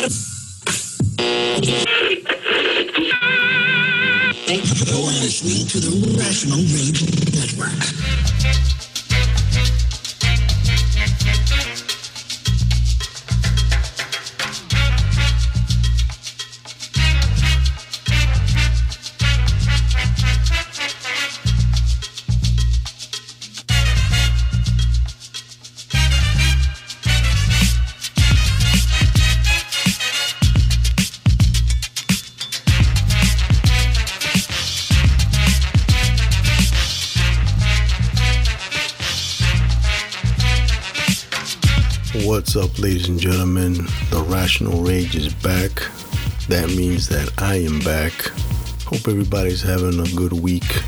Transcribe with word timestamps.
You're 0.00 0.08
listening 5.20 5.66
to 5.68 5.78
the 5.78 5.92
Rational 6.16 6.56
Rage 6.56 7.04
Network. 7.34 8.79
Ladies 42.80 43.08
and 43.08 43.20
gentlemen? 43.20 43.74
The 44.10 44.24
Rational 44.26 44.82
Rage 44.82 45.14
is 45.14 45.32
back. 45.34 45.70
That 46.48 46.68
means 46.68 47.08
that 47.08 47.30
I 47.36 47.56
am 47.56 47.78
back. 47.80 48.12
Hope 48.86 49.06
everybody's 49.06 49.60
having 49.60 50.00
a 50.00 50.08
good 50.16 50.32
week. 50.32 50.82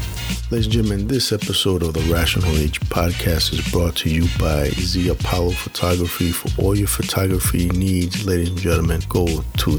Ladies 0.51 0.67
and 0.67 0.73
gentlemen, 0.73 1.07
this 1.07 1.33
episode 1.33 1.83
of 1.83 1.93
the 1.93 2.01
Rational 2.13 2.51
Rage 2.53 2.81
podcast 2.81 3.53
is 3.53 3.71
brought 3.71 3.95
to 3.97 4.09
you 4.09 4.27
by 4.39 4.71
Z 4.71 5.09
Apollo 5.11 5.51
Photography. 5.51 6.33
For 6.33 6.63
all 6.63 6.75
your 6.75 6.89
photography 6.89 7.69
needs, 7.71 8.25
ladies 8.27 8.49
and 8.49 8.59
gentlemen, 8.59 9.03
go 9.11 9.27
to 9.59 9.79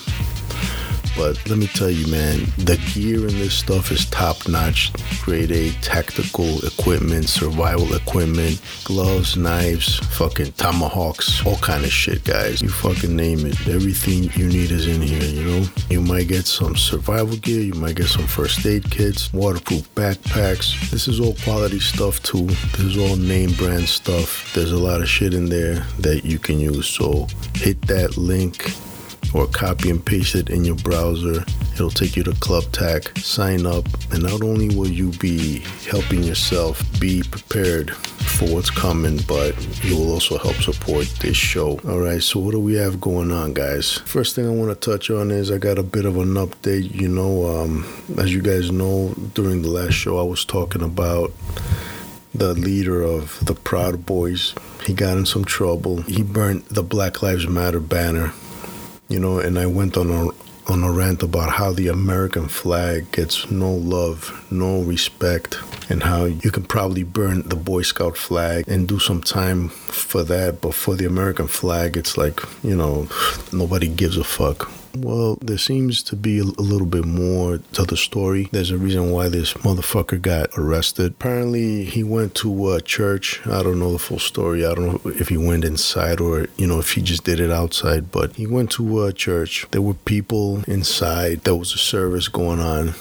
But 1.20 1.36
let 1.50 1.58
me 1.58 1.66
tell 1.66 1.90
you, 1.90 2.06
man, 2.06 2.46
the 2.56 2.80
gear 2.94 3.28
in 3.28 3.38
this 3.38 3.52
stuff 3.52 3.92
is 3.92 4.06
top 4.06 4.48
notch. 4.48 4.90
Grade 5.20 5.52
A 5.52 5.70
tactical 5.82 6.64
equipment, 6.64 7.28
survival 7.28 7.92
equipment, 7.92 8.58
gloves, 8.84 9.36
knives, 9.36 9.98
fucking 10.16 10.52
tomahawks, 10.52 11.44
all 11.44 11.58
kind 11.58 11.84
of 11.84 11.92
shit, 11.92 12.24
guys. 12.24 12.62
You 12.62 12.70
fucking 12.70 13.14
name 13.14 13.44
it. 13.44 13.68
Everything 13.68 14.30
you 14.34 14.48
need 14.48 14.70
is 14.70 14.86
in 14.86 15.02
here, 15.02 15.22
you 15.22 15.44
know? 15.44 15.66
You 15.90 16.00
might 16.00 16.28
get 16.28 16.46
some 16.46 16.74
survival 16.74 17.36
gear, 17.36 17.60
you 17.60 17.74
might 17.74 17.96
get 17.96 18.06
some 18.06 18.26
first 18.26 18.64
aid 18.64 18.90
kits, 18.90 19.30
waterproof 19.34 19.94
backpacks. 19.94 20.88
This 20.88 21.06
is 21.06 21.20
all 21.20 21.34
quality 21.44 21.80
stuff, 21.80 22.22
too. 22.22 22.46
This 22.46 22.80
is 22.80 22.96
all 22.96 23.16
name 23.16 23.52
brand 23.52 23.86
stuff. 23.90 24.54
There's 24.54 24.72
a 24.72 24.78
lot 24.78 25.02
of 25.02 25.08
shit 25.10 25.34
in 25.34 25.50
there 25.50 25.84
that 25.98 26.24
you 26.24 26.38
can 26.38 26.58
use. 26.58 26.88
So 26.88 27.26
hit 27.56 27.78
that 27.88 28.16
link 28.16 28.72
or 29.34 29.46
copy 29.46 29.90
and 29.90 30.04
paste 30.04 30.34
it 30.34 30.50
in 30.50 30.64
your 30.64 30.76
browser. 30.76 31.44
It'll 31.74 31.90
take 31.90 32.16
you 32.16 32.22
to 32.24 32.32
Club 32.32 32.64
Tac. 32.72 33.16
Sign 33.18 33.66
up, 33.66 33.86
and 34.12 34.22
not 34.22 34.42
only 34.42 34.74
will 34.74 34.88
you 34.88 35.10
be 35.12 35.60
helping 35.88 36.22
yourself 36.22 36.82
be 37.00 37.22
prepared 37.22 37.94
for 37.94 38.46
what's 38.54 38.70
coming, 38.70 39.18
but 39.28 39.54
you 39.84 39.96
will 39.96 40.12
also 40.12 40.38
help 40.38 40.56
support 40.56 41.06
this 41.20 41.36
show. 41.36 41.78
All 41.86 42.00
right, 42.00 42.22
so 42.22 42.40
what 42.40 42.52
do 42.52 42.60
we 42.60 42.74
have 42.74 43.00
going 43.00 43.30
on, 43.30 43.54
guys? 43.54 43.98
First 43.98 44.34
thing 44.34 44.46
I 44.46 44.50
want 44.50 44.70
to 44.70 44.90
touch 44.90 45.10
on 45.10 45.30
is 45.30 45.50
I 45.50 45.58
got 45.58 45.78
a 45.78 45.82
bit 45.82 46.04
of 46.04 46.16
an 46.16 46.34
update. 46.34 46.94
You 46.94 47.08
know, 47.08 47.46
um, 47.46 47.86
as 48.18 48.32
you 48.32 48.42
guys 48.42 48.70
know, 48.70 49.14
during 49.34 49.62
the 49.62 49.70
last 49.70 49.94
show, 49.94 50.18
I 50.18 50.22
was 50.22 50.44
talking 50.44 50.82
about 50.82 51.32
the 52.34 52.54
leader 52.54 53.02
of 53.02 53.44
the 53.44 53.54
Proud 53.54 54.06
Boys. 54.06 54.54
He 54.86 54.94
got 54.94 55.16
in 55.16 55.26
some 55.26 55.44
trouble. 55.44 56.02
He 56.02 56.22
burnt 56.22 56.68
the 56.68 56.82
Black 56.82 57.22
Lives 57.22 57.46
Matter 57.46 57.80
banner 57.80 58.32
you 59.10 59.18
know, 59.18 59.38
and 59.38 59.58
I 59.58 59.66
went 59.66 59.96
on 59.98 60.10
a 60.10 60.28
on 60.70 60.84
a 60.84 60.92
rant 60.92 61.22
about 61.22 61.50
how 61.50 61.72
the 61.72 61.88
American 61.88 62.46
flag 62.46 63.10
gets 63.10 63.50
no 63.50 63.72
love, 63.72 64.46
no 64.52 64.82
respect, 64.82 65.58
and 65.90 66.04
how 66.04 66.26
you 66.26 66.52
can 66.52 66.62
probably 66.62 67.02
burn 67.02 67.42
the 67.48 67.56
Boy 67.56 67.82
Scout 67.82 68.16
flag 68.16 68.64
and 68.68 68.86
do 68.86 69.00
some 69.00 69.20
time 69.20 69.68
for 69.68 70.22
that, 70.22 70.60
but 70.60 70.74
for 70.74 70.94
the 70.94 71.06
American 71.06 71.48
flag, 71.48 71.96
it's 71.96 72.16
like, 72.16 72.40
you 72.62 72.76
know, 72.76 73.08
nobody 73.52 73.88
gives 73.88 74.16
a 74.16 74.22
fuck. 74.22 74.70
Well, 74.96 75.38
there 75.40 75.58
seems 75.58 76.02
to 76.04 76.16
be 76.16 76.40
a 76.40 76.44
little 76.44 76.86
bit 76.86 77.04
more 77.04 77.58
to 77.72 77.84
the 77.84 77.96
story. 77.96 78.48
There's 78.50 78.70
a 78.70 78.78
reason 78.78 79.12
why 79.12 79.28
this 79.28 79.54
motherfucker 79.54 80.20
got 80.20 80.50
arrested. 80.56 81.12
Apparently, 81.12 81.84
he 81.84 82.02
went 82.02 82.34
to 82.36 82.72
a 82.72 82.80
church. 82.80 83.40
I 83.46 83.62
don't 83.62 83.78
know 83.78 83.92
the 83.92 83.98
full 83.98 84.18
story. 84.18 84.66
I 84.66 84.74
don't 84.74 84.86
know 84.86 85.10
if 85.12 85.28
he 85.28 85.36
went 85.36 85.64
inside 85.64 86.20
or, 86.20 86.48
you 86.56 86.66
know, 86.66 86.78
if 86.80 86.92
he 86.92 87.02
just 87.02 87.24
did 87.24 87.40
it 87.40 87.50
outside, 87.50 88.10
but 88.10 88.34
he 88.36 88.46
went 88.46 88.72
to 88.72 89.04
a 89.04 89.12
church. 89.12 89.66
There 89.70 89.82
were 89.82 89.94
people 89.94 90.62
inside. 90.66 91.42
There 91.44 91.56
was 91.56 91.72
a 91.72 91.78
service 91.78 92.28
going 92.28 92.60
on. 92.60 92.94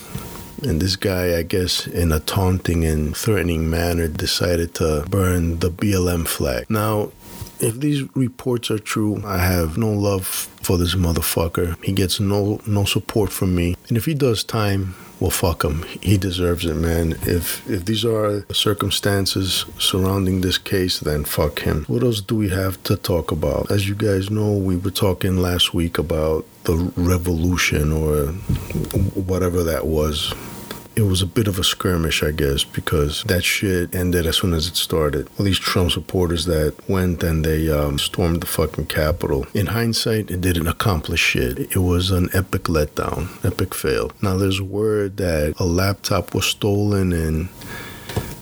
And 0.62 0.82
this 0.82 0.98
guy, 0.98 1.38
I 1.38 1.44
guess, 1.44 1.88
in 1.88 2.12
a 2.12 2.20
taunting 2.20 2.84
and 2.84 3.16
threatening 3.16 3.70
manner, 3.70 4.10
decided 4.10 4.76
to 4.76 5.06
burn 5.10 5.60
the 5.60 5.72
BLM 5.72 6.28
flag. 6.28 6.70
Now, 6.70 7.12
if 7.60 7.80
these 7.80 8.04
reports 8.16 8.72
are 8.72 8.80
true, 8.80 9.22
I 9.26 9.38
have 9.38 9.78
no 9.78 9.92
love 9.92 10.26
for 10.62 10.78
this 10.78 10.96
motherfucker. 10.96 11.84
He 11.84 11.92
gets 11.92 12.20
no 12.20 12.62
no 12.66 12.86
support 12.86 13.32
from 13.32 13.56
me. 13.56 13.76
And 13.88 13.98
if 13.98 14.06
he 14.06 14.14
does 14.14 14.44
time, 14.44 14.96
well 15.20 15.32
fuck 15.32 15.64
him. 15.64 15.84
He 16.02 16.18
deserves 16.18 16.66
it, 16.66 16.76
man. 16.76 17.14
If 17.24 17.68
if 17.70 17.86
these 17.86 18.06
are 18.06 18.46
circumstances 18.54 19.66
surrounding 19.78 20.42
this 20.42 20.58
case, 20.58 21.00
then 21.00 21.24
fuck 21.26 21.60
him. 21.60 21.86
What 21.88 22.04
else 22.04 22.22
do 22.22 22.36
we 22.36 22.50
have 22.50 22.82
to 22.84 22.96
talk 22.96 23.32
about? 23.32 23.72
As 23.72 23.88
you 23.88 23.96
guys 23.96 24.30
know, 24.30 24.54
we 24.54 24.78
were 24.78 24.92
talking 24.92 25.38
last 25.38 25.74
week 25.74 25.98
about 25.98 26.46
the 26.64 26.92
revolution 26.96 27.92
or 27.92 28.28
whatever 29.16 29.64
that 29.64 29.86
was 29.86 30.34
it 31.00 31.04
was 31.04 31.22
a 31.22 31.26
bit 31.26 31.48
of 31.48 31.58
a 31.58 31.64
skirmish, 31.64 32.22
I 32.22 32.32
guess, 32.32 32.66
because 32.66 33.24
that 33.24 33.44
shit 33.44 33.96
ended 33.96 34.26
as 34.26 34.38
soon 34.38 34.54
as 34.54 34.68
it 34.68 34.76
started. 34.76 35.30
All 35.38 35.46
these 35.46 35.58
Trump 35.58 35.92
supporters 35.92 36.46
that 36.46 36.76
went 36.90 37.24
and 37.24 37.46
they 37.46 37.70
um, 37.70 37.98
stormed 37.98 38.42
the 38.42 38.48
fucking 38.48 38.88
Capitol. 38.88 39.48
In 39.54 39.68
hindsight, 39.68 40.30
it 40.30 40.42
didn't 40.42 40.68
accomplish 40.68 41.22
shit. 41.22 41.58
It 41.58 41.78
was 41.78 42.12
an 42.12 42.30
epic 42.34 42.64
letdown, 42.64 43.30
epic 43.46 43.74
fail. 43.74 44.12
Now, 44.22 44.36
there's 44.36 44.62
word 44.62 45.18
that 45.18 45.56
a 45.58 45.66
laptop 45.66 46.36
was 46.36 46.46
stolen 46.46 47.14
and 47.14 47.48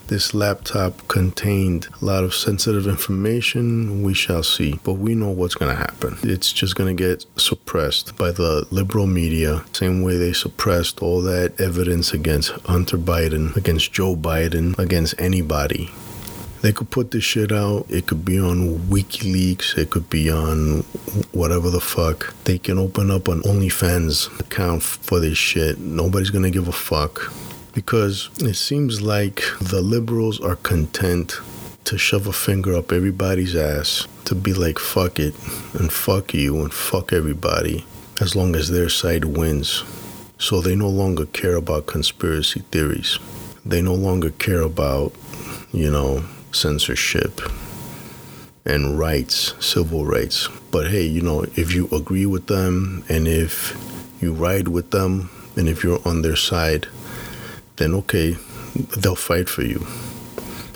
this 0.07 0.33
laptop 0.33 1.07
contained 1.07 1.87
a 2.01 2.05
lot 2.05 2.23
of 2.23 2.33
sensitive 2.33 2.87
information. 2.87 4.03
We 4.03 4.13
shall 4.13 4.43
see. 4.43 4.79
But 4.83 4.93
we 4.93 5.15
know 5.15 5.29
what's 5.29 5.55
going 5.55 5.75
to 5.75 5.81
happen. 5.81 6.17
It's 6.23 6.51
just 6.51 6.75
going 6.75 6.95
to 6.95 7.03
get 7.03 7.25
suppressed 7.35 8.17
by 8.17 8.31
the 8.31 8.67
liberal 8.71 9.07
media, 9.07 9.63
same 9.73 10.01
way 10.01 10.17
they 10.17 10.33
suppressed 10.33 11.01
all 11.01 11.21
that 11.23 11.59
evidence 11.59 12.13
against 12.13 12.51
Hunter 12.65 12.97
Biden, 12.97 13.55
against 13.55 13.93
Joe 13.93 14.15
Biden, 14.15 14.77
against 14.77 15.15
anybody. 15.19 15.91
They 16.61 16.73
could 16.73 16.89
put 16.89 17.11
this 17.11 17.23
shit 17.23 17.51
out. 17.51 17.85
It 17.89 18.07
could 18.07 18.25
be 18.25 18.39
on 18.39 18.79
WikiLeaks. 18.89 19.77
It 19.77 19.91
could 19.91 20.09
be 20.09 20.31
on 20.31 20.79
whatever 21.31 21.69
the 21.69 21.79
fuck. 21.79 22.33
They 22.45 22.57
can 22.57 22.79
open 22.79 23.11
up 23.11 23.27
an 23.27 23.41
OnlyFans 23.43 24.39
account 24.39 24.81
for 24.81 25.19
this 25.19 25.37
shit. 25.37 25.77
Nobody's 25.77 26.31
gonna 26.31 26.49
give 26.49 26.67
a 26.67 26.71
fuck. 26.71 27.31
Because 27.77 28.31
it 28.39 28.55
seems 28.55 29.03
like 29.03 29.43
the 29.61 29.83
liberals 29.83 30.41
are 30.41 30.55
content 30.55 31.39
to 31.83 31.95
shove 31.95 32.25
a 32.25 32.33
finger 32.33 32.73
up 32.73 32.91
everybody's 32.91 33.55
ass, 33.55 34.07
to 34.25 34.33
be 34.33 34.51
like, 34.51 34.79
fuck 34.79 35.19
it, 35.19 35.35
and 35.75 35.93
fuck 35.93 36.33
you, 36.33 36.59
and 36.59 36.73
fuck 36.73 37.13
everybody, 37.13 37.85
as 38.19 38.35
long 38.35 38.55
as 38.55 38.71
their 38.71 38.89
side 38.89 39.25
wins. 39.25 39.83
So 40.39 40.59
they 40.59 40.75
no 40.75 40.89
longer 40.89 41.27
care 41.27 41.55
about 41.55 41.85
conspiracy 41.85 42.61
theories. 42.71 43.19
They 43.63 43.83
no 43.83 43.93
longer 43.93 44.31
care 44.31 44.61
about, 44.61 45.13
you 45.71 45.91
know, 45.91 46.25
censorship 46.51 47.39
and 48.65 48.97
rights, 48.97 49.53
civil 49.63 50.03
rights. 50.03 50.49
But 50.71 50.87
hey, 50.87 51.03
you 51.03 51.21
know, 51.21 51.43
if 51.55 51.75
you 51.75 51.89
agree 51.91 52.25
with 52.25 52.47
them 52.47 53.03
and 53.07 53.27
if 53.27 53.77
you 54.19 54.33
ride 54.33 54.67
with 54.67 54.89
them 54.89 55.29
and 55.55 55.69
if 55.69 55.83
you're 55.83 56.01
on 56.07 56.23
their 56.23 56.35
side, 56.35 56.87
then 57.77 57.93
okay, 57.95 58.37
they'll 58.97 59.15
fight 59.15 59.49
for 59.49 59.63
you. 59.63 59.85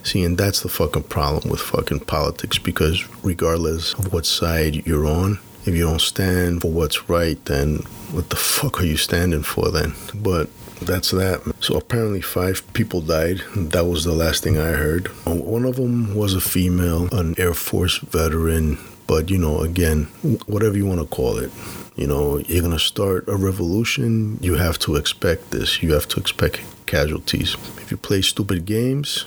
See, 0.04 0.24
and 0.24 0.38
that's 0.38 0.62
the 0.62 0.70
fucking 0.70 1.04
problem 1.04 1.50
with 1.50 1.60
fucking 1.60 2.02
politics 2.02 2.58
because 2.58 3.08
regardless 3.24 3.94
of 3.94 4.12
what 4.12 4.26
side 4.26 4.88
you're 4.88 5.06
on, 5.06 5.40
if 5.66 5.76
you 5.76 5.84
don't 5.84 6.02
stand 6.02 6.62
for 6.62 6.72
what's 6.72 7.08
right, 7.08 7.44
then 7.46 7.78
what 8.12 8.30
the 8.32 8.36
fuck 8.36 8.82
are 8.82 8.86
you 8.86 8.98
standing 8.98 9.44
for 9.44 9.70
then? 9.70 9.94
But 10.16 10.50
that's 10.82 11.12
that. 11.12 11.54
So 11.60 11.78
apparently, 11.78 12.22
five 12.22 12.64
people 12.74 13.02
died. 13.02 13.42
That 13.56 13.86
was 13.86 14.04
the 14.04 14.14
last 14.14 14.44
thing 14.44 14.58
I 14.58 14.72
heard. 14.72 15.08
One 15.26 15.66
of 15.66 15.76
them 15.76 16.16
was 16.16 16.34
a 16.34 16.42
female, 16.42 17.08
an 17.14 17.36
Air 17.38 17.54
Force 17.54 18.00
veteran. 18.00 18.80
But 19.06 19.30
you 19.30 19.38
know, 19.38 19.62
again, 19.62 20.06
whatever 20.48 20.78
you 20.78 20.88
want 20.88 21.02
to 21.02 21.06
call 21.06 21.38
it, 21.38 21.52
you 21.96 22.08
know, 22.08 22.40
you're 22.40 22.64
gonna 22.64 22.80
start 22.80 23.28
a 23.28 23.36
revolution. 23.36 24.40
You 24.42 24.56
have 24.56 24.80
to 24.80 24.96
expect 24.96 25.52
this. 25.52 25.84
You 25.84 25.94
have 25.94 26.08
to 26.10 26.20
expect 26.20 26.62
casualties. 26.92 27.56
If 27.78 27.90
you 27.90 27.98
play 27.98 28.22
stupid 28.22 28.66
games, 28.66 29.26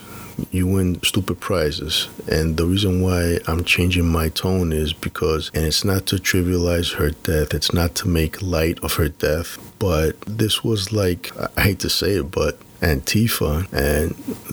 you 0.51 0.67
win 0.67 1.03
stupid 1.03 1.41
prizes. 1.41 2.09
And 2.31 2.57
the 2.59 2.67
reason 2.67 3.01
why 3.01 3.39
I'm 3.47 3.65
changing 3.65 4.07
my 4.07 4.29
tone 4.29 4.71
is 4.73 4.93
because, 4.93 5.51
and 5.55 5.65
it's 5.65 5.85
not 5.85 6.05
to 6.07 6.17
trivialize 6.17 6.95
her 6.97 7.11
death, 7.11 7.55
it's 7.55 7.73
not 7.73 7.95
to 7.97 8.09
make 8.09 8.43
light 8.43 8.79
of 8.85 8.95
her 8.95 9.09
death, 9.09 9.59
but 9.79 10.21
this 10.27 10.63
was 10.63 10.93
like, 10.93 11.33
I 11.57 11.63
hate 11.63 11.81
to 11.81 11.91
say 11.91 12.17
it, 12.21 12.31
but 12.31 12.59
Antifa 12.81 13.53
and 13.73 14.11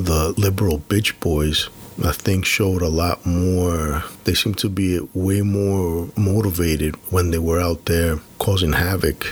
the 0.07 0.33
liberal 0.37 0.79
bitch 0.79 1.19
boys 1.19 1.69
I 2.03 2.13
think 2.13 2.45
showed 2.45 2.81
a 2.81 2.87
lot 2.87 3.25
more. 3.25 4.03
They 4.23 4.33
seemed 4.33 4.57
to 4.59 4.69
be 4.69 4.99
way 5.13 5.41
more 5.41 6.07
motivated 6.15 6.95
when 7.11 7.31
they 7.31 7.37
were 7.37 7.59
out 7.59 7.85
there 7.85 8.19
causing 8.39 8.73
havoc 8.73 9.27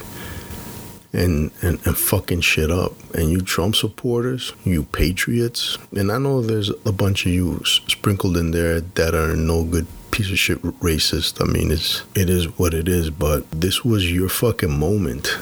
and, 1.13 1.51
and, 1.61 1.79
and 1.85 1.97
fucking 1.97 2.41
shit 2.41 2.71
up. 2.71 2.93
And 3.13 3.29
you 3.29 3.41
Trump 3.41 3.75
supporters, 3.75 4.53
you 4.63 4.83
patriots, 4.83 5.77
and 5.95 6.11
I 6.11 6.17
know 6.17 6.41
there's 6.41 6.69
a 6.85 6.91
bunch 6.91 7.25
of 7.25 7.31
you 7.31 7.61
sprinkled 7.65 8.37
in 8.37 8.51
there 8.51 8.81
that 8.81 9.15
are 9.15 9.35
no 9.35 9.63
good 9.63 9.87
piece 10.11 10.31
of 10.31 10.39
shit 10.39 10.61
racist. 10.61 11.41
I 11.41 11.51
mean, 11.51 11.71
it's 11.71 12.03
it 12.15 12.29
is 12.29 12.57
what 12.59 12.73
it 12.73 12.87
is. 12.87 13.09
But 13.09 13.49
this 13.51 13.83
was 13.83 14.11
your 14.11 14.29
fucking 14.29 14.77
moment, 14.77 15.37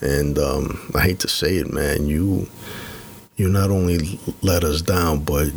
and 0.00 0.38
um, 0.38 0.90
I 0.94 1.02
hate 1.02 1.20
to 1.20 1.28
say 1.28 1.56
it, 1.56 1.72
man. 1.72 2.06
You 2.06 2.48
you 3.36 3.48
not 3.48 3.70
only 3.70 4.20
let 4.42 4.64
us 4.64 4.82
down, 4.82 5.24
but 5.24 5.48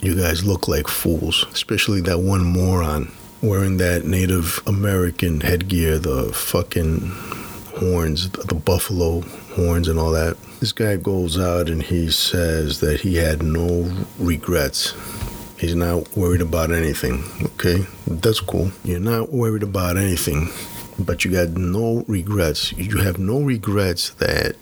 you 0.00 0.14
guys 0.14 0.44
look 0.44 0.68
like 0.68 0.86
fools, 0.88 1.46
especially 1.52 2.00
that 2.02 2.18
one 2.18 2.44
moron 2.44 3.12
wearing 3.42 3.76
that 3.76 4.04
Native 4.06 4.60
American 4.66 5.40
headgear, 5.40 5.98
the 5.98 6.32
fucking 6.32 7.12
horns, 7.76 8.30
the 8.30 8.54
buffalo 8.54 9.20
horns, 9.54 9.88
and 9.88 9.98
all 9.98 10.12
that. 10.12 10.36
This 10.60 10.72
guy 10.72 10.96
goes 10.96 11.38
out 11.38 11.68
and 11.68 11.82
he 11.82 12.10
says 12.10 12.80
that 12.80 13.00
he 13.00 13.16
had 13.16 13.42
no 13.42 13.90
regrets. 14.18 14.94
He's 15.58 15.74
not 15.74 16.16
worried 16.16 16.40
about 16.40 16.72
anything. 16.72 17.24
Okay, 17.54 17.86
that's 18.06 18.40
cool. 18.40 18.70
You're 18.84 19.00
not 19.00 19.32
worried 19.32 19.62
about 19.62 19.96
anything, 19.96 20.48
but 20.98 21.24
you 21.24 21.32
got 21.32 21.50
no 21.50 22.04
regrets. 22.08 22.72
You 22.72 22.98
have 22.98 23.18
no 23.18 23.40
regrets 23.40 24.10
that 24.14 24.56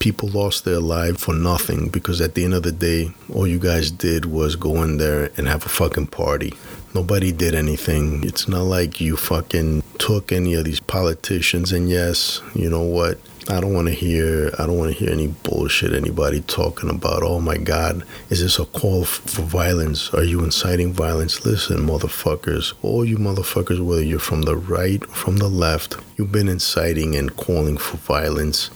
people 0.00 0.28
lost 0.30 0.64
their 0.64 0.80
life 0.80 1.18
for 1.18 1.34
nothing 1.34 1.88
because 1.88 2.20
at 2.20 2.34
the 2.34 2.44
end 2.44 2.54
of 2.54 2.62
the 2.62 2.72
day, 2.72 3.12
all 3.32 3.46
you 3.46 3.58
guys 3.58 3.90
did 3.90 4.24
was 4.24 4.56
go 4.56 4.82
in 4.82 4.96
there 4.96 5.30
and 5.36 5.46
have 5.46 5.64
a 5.64 5.68
fucking 5.68 6.06
party. 6.06 6.54
Nobody 6.92 7.30
did 7.30 7.54
anything. 7.54 8.24
It's 8.24 8.48
not 8.48 8.64
like 8.64 9.00
you 9.00 9.16
fucking 9.16 9.84
took 9.98 10.32
any 10.32 10.54
of 10.54 10.64
these 10.64 10.80
politicians. 10.80 11.72
And 11.72 11.88
yes, 11.88 12.40
you 12.54 12.68
know 12.68 12.82
what? 12.82 13.18
I 13.48 13.60
don't 13.60 13.72
want 13.72 13.86
to 13.88 13.94
hear. 13.94 14.50
I 14.58 14.66
don't 14.66 14.76
want 14.76 14.92
to 14.92 14.98
hear 14.98 15.12
any 15.12 15.28
bullshit. 15.28 15.92
Anybody 15.92 16.40
talking 16.42 16.90
about, 16.90 17.22
oh 17.22 17.40
my 17.40 17.56
God, 17.58 18.04
is 18.28 18.42
this 18.42 18.58
a 18.58 18.64
call 18.64 19.04
for 19.04 19.42
violence? 19.42 20.12
Are 20.12 20.24
you 20.24 20.42
inciting 20.42 20.92
violence? 20.92 21.46
Listen, 21.46 21.78
motherfuckers, 21.78 22.74
all 22.82 23.04
you 23.04 23.18
motherfuckers, 23.18 23.84
whether 23.84 24.02
you're 24.02 24.18
from 24.18 24.42
the 24.42 24.56
right 24.56 25.02
or 25.02 25.14
from 25.14 25.36
the 25.36 25.48
left, 25.48 25.96
you've 26.16 26.32
been 26.32 26.48
inciting 26.48 27.14
and 27.14 27.36
calling 27.36 27.76
for 27.76 27.96
violence 27.98 28.70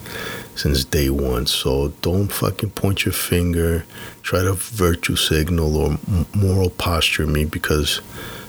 since 0.54 0.84
day 0.84 1.10
one. 1.10 1.46
So 1.46 1.88
don't 2.02 2.28
fucking 2.28 2.70
point 2.70 3.04
your 3.04 3.12
finger, 3.12 3.84
try 4.22 4.42
to 4.42 4.54
virtue 4.54 5.16
signal 5.16 5.76
or 5.76 5.98
moral 6.34 6.70
posture 6.70 7.26
me 7.26 7.44
because 7.44 8.00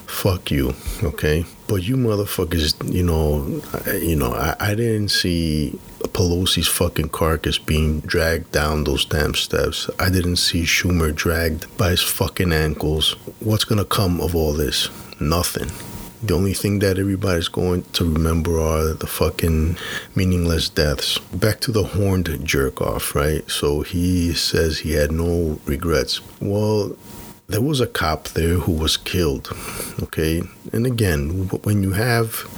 fuck 0.08 0.52
you, 0.52 0.74
okay? 1.04 1.46
But 1.68 1.84
you 1.84 1.98
motherfuckers, 1.98 2.76
you 2.94 3.04
know, 3.04 3.62
you 3.92 4.16
know, 4.16 4.34
I, 4.34 4.56
I 4.60 4.76
didn't 4.76 5.10
see 5.10 5.78
Pelosi's 6.00 6.68
fucking 6.68 7.10
carcass 7.10 7.58
being 7.58 8.00
dragged 8.02 8.52
down 8.52 8.84
those 8.84 9.06
damn 9.06 9.34
steps. 9.34 9.90
I 10.00 10.10
didn't 10.10 10.38
see 10.38 10.64
Schumer 10.64 11.14
dragged 11.14 11.76
by 11.78 11.90
his 11.92 12.02
fucking 12.02 12.54
ankles. 12.54 13.14
What's 13.40 13.66
gonna 13.66 13.86
come 13.86 14.22
of 14.22 14.36
all 14.36 14.54
this? 14.54 14.90
Nothing. 15.20 15.72
The 16.26 16.34
only 16.34 16.54
thing 16.54 16.80
that 16.80 16.98
everybody's 16.98 17.50
going 17.50 17.84
to 17.94 18.12
remember 18.12 18.60
are 18.60 18.96
the 18.96 19.06
fucking 19.06 19.78
meaningless 20.16 20.70
deaths. 20.70 21.20
Back 21.20 21.60
to 21.60 21.72
the 21.72 21.84
horned 21.84 22.40
jerk 22.44 22.82
off, 22.82 23.14
right? 23.14 23.48
So 23.48 23.82
he 23.82 24.34
says 24.34 24.80
he 24.80 24.94
had 24.94 25.12
no 25.12 25.60
regrets. 25.66 26.22
Well, 26.42 26.98
there 27.46 27.62
was 27.62 27.80
a 27.80 27.86
cop 27.86 28.30
there 28.30 28.56
who 28.56 28.72
was 28.72 28.98
killed, 28.98 29.56
okay? 30.02 30.42
And 30.74 30.88
again, 30.88 31.48
when 31.62 31.84
you 31.84 31.92
have 31.92 32.50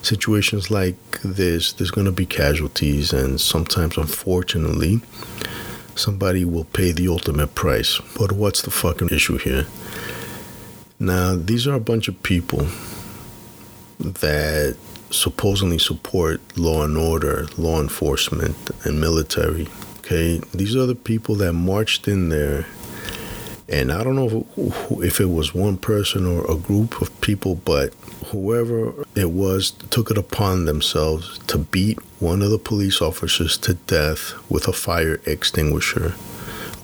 situations 0.00 0.70
like 0.70 1.20
this, 1.20 1.74
there's 1.74 1.90
going 1.90 2.06
to 2.06 2.12
be 2.12 2.24
casualties, 2.24 3.12
and 3.12 3.38
sometimes, 3.38 3.98
unfortunately, 3.98 5.02
somebody 5.94 6.46
will 6.46 6.64
pay 6.64 6.90
the 6.90 7.08
ultimate 7.08 7.54
price. 7.54 8.00
But 8.16 8.32
what's 8.32 8.62
the 8.62 8.70
fucking 8.70 9.10
issue 9.10 9.36
here? 9.36 9.66
Now, 10.98 11.36
these 11.36 11.66
are 11.66 11.74
a 11.74 11.80
bunch 11.80 12.08
of 12.08 12.22
people 12.22 12.66
that 13.98 14.76
supposedly 15.10 15.78
support 15.78 16.40
law 16.56 16.84
and 16.84 16.96
order, 16.96 17.46
law 17.56 17.80
enforcement, 17.80 18.56
and 18.84 19.00
military. 19.00 19.68
Okay, 19.98 20.40
these 20.52 20.76
are 20.76 20.86
the 20.86 20.94
people 20.94 21.34
that 21.36 21.54
marched 21.54 22.08
in 22.08 22.28
there, 22.28 22.66
and 23.68 23.90
I 23.90 24.04
don't 24.04 24.16
know 24.16 24.46
if, 25.02 25.20
it 25.20 25.30
was 25.30 25.54
one 25.54 25.78
person 25.78 26.26
or 26.26 26.44
a 26.50 26.56
group 26.56 27.00
of 27.00 27.20
people, 27.22 27.54
but 27.54 27.94
whoever 28.26 28.92
it 29.14 29.30
was 29.30 29.70
took 29.70 30.10
it 30.10 30.18
upon 30.18 30.66
themselves 30.66 31.38
to 31.46 31.56
beat 31.56 31.98
one 32.20 32.42
of 32.42 32.50
the 32.50 32.58
police 32.58 33.00
officers 33.00 33.56
to 33.58 33.74
death 33.74 34.34
with 34.50 34.68
a 34.68 34.72
fire 34.74 35.20
extinguisher, 35.24 36.14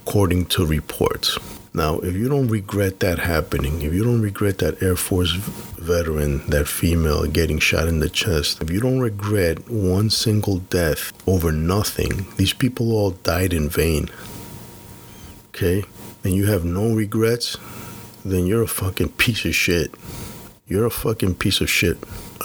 according 0.07 0.47
to 0.47 0.65
reports. 0.65 1.39
Now, 1.73 2.01
if 2.01 2.17
you 2.17 2.29
don't 2.29 2.49
regret 2.49 2.99
that 3.01 3.21
happening, 3.21 3.83
if 3.83 3.95
you 3.95 4.03
don't 4.03 4.23
regret 4.23 4.59
that 4.59 4.83
Air 4.83 4.97
Force 4.97 5.31
veteran, 5.31 6.45
that 6.49 6.67
female 6.67 7.25
getting 7.27 7.61
shot 7.61 7.87
in 7.87 8.01
the 8.01 8.11
chest, 8.11 8.61
if 8.61 8.71
you 8.71 8.81
don't 8.81 8.99
regret 8.99 9.71
one 9.71 10.11
single 10.11 10.59
death 10.59 11.13
over 11.29 11.53
nothing, 11.53 12.27
these 12.37 12.53
people 12.53 12.93
all 12.93 13.13
died 13.13 13.53
in 13.53 13.69
vain. 13.69 14.09
Okay? 15.51 15.85
And 16.25 16.35
you 16.35 16.47
have 16.47 16.65
no 16.65 16.93
regrets, 16.93 17.57
then 18.25 18.47
you're 18.47 18.63
a 18.63 18.69
fucking 18.69 19.11
piece 19.11 19.45
of 19.45 19.55
shit. 19.55 19.95
You're 20.67 20.87
a 20.87 20.91
fucking 20.91 21.37
piece 21.37 21.61
of 21.61 21.71
shit. 21.71 21.99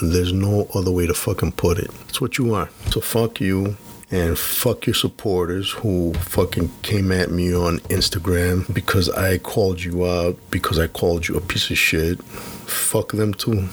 There's 0.03 0.33
no 0.33 0.67
other 0.75 0.91
way 0.91 1.07
to 1.07 1.13
fucking 1.15 1.53
put 1.53 1.79
it. 1.79 1.89
That's 2.05 2.21
what 2.21 2.37
you 2.37 2.53
are. 2.53 2.69
So 2.91 3.01
fuck 3.01 3.39
you 3.39 3.75
and 4.11 4.37
fuck 4.37 4.85
your 4.85 4.93
supporters 4.93 5.71
who 5.71 6.13
fucking 6.13 6.71
came 6.83 7.11
at 7.11 7.31
me 7.31 7.55
on 7.55 7.79
Instagram 7.89 8.71
because 8.73 9.09
I 9.09 9.37
called 9.39 9.83
you 9.83 10.05
out, 10.05 10.37
because 10.51 10.79
I 10.79 10.87
called 10.87 11.27
you 11.27 11.35
a 11.35 11.41
piece 11.41 11.69
of 11.71 11.77
shit. 11.77 12.21
Fuck 12.23 13.11
them 13.13 13.33
too. 13.33 13.67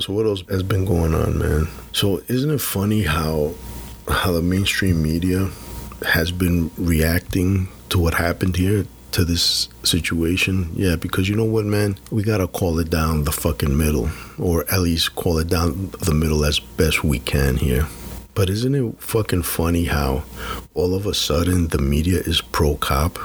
So 0.00 0.12
what 0.12 0.26
else 0.26 0.42
has 0.48 0.62
been 0.62 0.84
going 0.84 1.14
on, 1.14 1.38
man? 1.38 1.68
So 1.92 2.20
isn't 2.28 2.50
it 2.50 2.60
funny 2.60 3.02
how 3.02 3.54
how 4.08 4.32
the 4.32 4.42
mainstream 4.42 5.02
media 5.02 5.48
has 6.02 6.30
been 6.30 6.70
reacting 6.76 7.68
to 7.90 7.98
what 7.98 8.14
happened 8.14 8.56
here 8.56 8.86
to 9.12 9.24
this 9.24 9.68
situation? 9.84 10.70
Yeah, 10.74 10.96
because 10.96 11.28
you 11.28 11.36
know 11.36 11.44
what, 11.44 11.64
man? 11.64 11.96
We 12.10 12.22
gotta 12.22 12.48
call 12.48 12.78
it 12.80 12.90
down 12.90 13.24
the 13.24 13.32
fucking 13.32 13.76
middle, 13.76 14.10
or 14.38 14.64
at 14.72 14.80
least 14.80 15.14
call 15.14 15.38
it 15.38 15.48
down 15.48 15.90
the 16.00 16.14
middle 16.14 16.44
as 16.44 16.58
best 16.58 17.04
we 17.04 17.20
can 17.20 17.56
here. 17.56 17.86
But 18.34 18.50
isn't 18.50 18.74
it 18.74 19.00
fucking 19.00 19.42
funny 19.42 19.84
how 19.84 20.24
all 20.74 20.94
of 20.94 21.06
a 21.06 21.14
sudden 21.14 21.68
the 21.68 21.78
media 21.78 22.18
is 22.18 22.40
pro 22.40 22.74
cop 22.74 23.18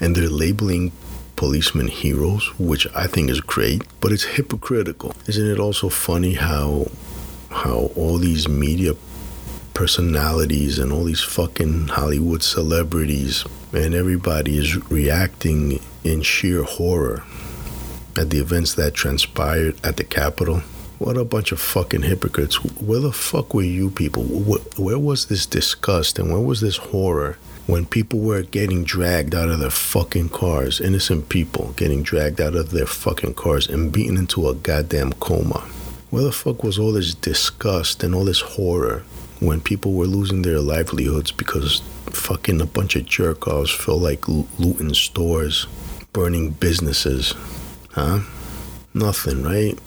and 0.00 0.16
they're 0.16 0.28
labeling 0.28 0.90
policemen 1.36 1.86
heroes, 1.86 2.48
which 2.58 2.84
I 2.96 3.06
think 3.06 3.30
is 3.30 3.40
great, 3.40 3.82
but 4.00 4.10
it's 4.10 4.24
hypocritical. 4.24 5.14
Isn't 5.28 5.46
it 5.46 5.60
also 5.60 5.88
funny 5.88 6.34
how 6.34 6.90
how 7.50 7.90
all 7.94 8.18
these 8.18 8.48
media 8.48 8.94
personalities 9.72 10.80
and 10.80 10.92
all 10.92 11.04
these 11.04 11.22
fucking 11.22 11.88
Hollywood 11.88 12.42
celebrities 12.42 13.44
and 13.72 13.94
everybody 13.94 14.58
is 14.58 14.76
reacting 14.90 15.80
in 16.02 16.22
sheer 16.22 16.64
horror 16.64 17.22
at 18.16 18.30
the 18.30 18.40
events 18.40 18.74
that 18.74 18.94
transpired 18.94 19.76
at 19.84 19.96
the 19.96 20.04
Capitol? 20.04 20.62
What 20.98 21.16
a 21.16 21.24
bunch 21.24 21.52
of 21.52 21.60
fucking 21.60 22.02
hypocrites. 22.02 22.56
Where 22.80 22.98
the 22.98 23.12
fuck 23.12 23.54
were 23.54 23.62
you 23.62 23.88
people? 23.88 24.24
Where 24.24 24.98
was 24.98 25.26
this 25.26 25.46
disgust 25.46 26.18
and 26.18 26.32
where 26.32 26.40
was 26.40 26.60
this 26.60 26.76
horror 26.76 27.38
when 27.68 27.86
people 27.86 28.18
were 28.18 28.42
getting 28.42 28.82
dragged 28.82 29.32
out 29.32 29.48
of 29.48 29.60
their 29.60 29.70
fucking 29.70 30.30
cars? 30.30 30.80
Innocent 30.80 31.28
people 31.28 31.72
getting 31.76 32.02
dragged 32.02 32.40
out 32.40 32.56
of 32.56 32.72
their 32.72 32.86
fucking 32.86 33.34
cars 33.34 33.68
and 33.68 33.92
beaten 33.92 34.16
into 34.16 34.48
a 34.48 34.56
goddamn 34.56 35.12
coma. 35.14 35.60
Where 36.10 36.24
the 36.24 36.32
fuck 36.32 36.64
was 36.64 36.80
all 36.80 36.90
this 36.90 37.14
disgust 37.14 38.02
and 38.02 38.12
all 38.12 38.24
this 38.24 38.40
horror 38.40 39.04
when 39.38 39.60
people 39.60 39.92
were 39.92 40.06
losing 40.06 40.42
their 40.42 40.58
livelihoods 40.58 41.30
because 41.30 41.80
fucking 42.06 42.60
a 42.60 42.66
bunch 42.66 42.96
of 42.96 43.06
jerk 43.06 43.46
offs 43.46 43.70
felt 43.70 44.02
like 44.02 44.26
looting 44.26 44.94
stores, 44.94 45.68
burning 46.12 46.50
businesses? 46.50 47.34
Huh? 47.92 48.22
Nothing, 48.94 49.44
right? 49.44 49.78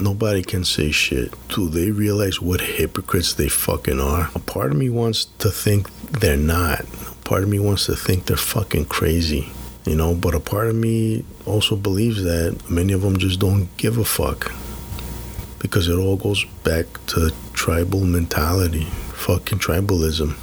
Nobody 0.00 0.42
can 0.42 0.64
say 0.64 0.92
shit. 0.92 1.34
Do 1.48 1.68
they 1.68 1.90
realize 1.90 2.40
what 2.40 2.62
hypocrites 2.62 3.34
they 3.34 3.48
fucking 3.48 4.00
are? 4.00 4.30
A 4.34 4.38
part 4.38 4.70
of 4.70 4.78
me 4.78 4.88
wants 4.88 5.26
to 5.40 5.50
think 5.50 5.90
they're 6.10 6.38
not. 6.38 6.80
A 6.80 7.14
part 7.24 7.42
of 7.42 7.50
me 7.50 7.58
wants 7.58 7.84
to 7.84 7.94
think 7.94 8.24
they're 8.24 8.36
fucking 8.38 8.86
crazy. 8.86 9.52
You 9.84 9.96
know, 9.96 10.14
but 10.14 10.34
a 10.34 10.40
part 10.40 10.68
of 10.68 10.74
me 10.74 11.24
also 11.44 11.76
believes 11.76 12.22
that 12.22 12.58
many 12.70 12.94
of 12.94 13.02
them 13.02 13.18
just 13.18 13.40
don't 13.40 13.74
give 13.76 13.98
a 13.98 14.04
fuck. 14.04 14.52
Because 15.58 15.88
it 15.88 15.96
all 15.96 16.16
goes 16.16 16.46
back 16.64 16.86
to 17.08 17.30
tribal 17.52 18.00
mentality, 18.00 18.84
fucking 18.84 19.58
tribalism. 19.58 20.34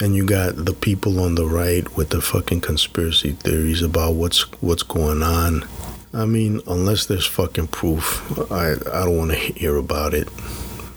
And 0.00 0.16
you 0.16 0.26
got 0.26 0.56
the 0.56 0.74
people 0.74 1.20
on 1.20 1.36
the 1.36 1.46
right 1.46 1.96
with 1.96 2.08
the 2.10 2.20
fucking 2.20 2.62
conspiracy 2.62 3.30
theories 3.30 3.80
about 3.80 4.14
what's 4.14 4.42
what's 4.60 4.82
going 4.82 5.22
on 5.22 5.68
I 6.14 6.26
mean, 6.26 6.60
unless 6.68 7.06
there's 7.06 7.26
fucking 7.26 7.68
proof, 7.68 8.22
I, 8.52 8.72
I 8.72 9.04
don't 9.04 9.18
want 9.18 9.32
to 9.32 9.36
hear 9.36 9.76
about 9.76 10.14
it. 10.14 10.28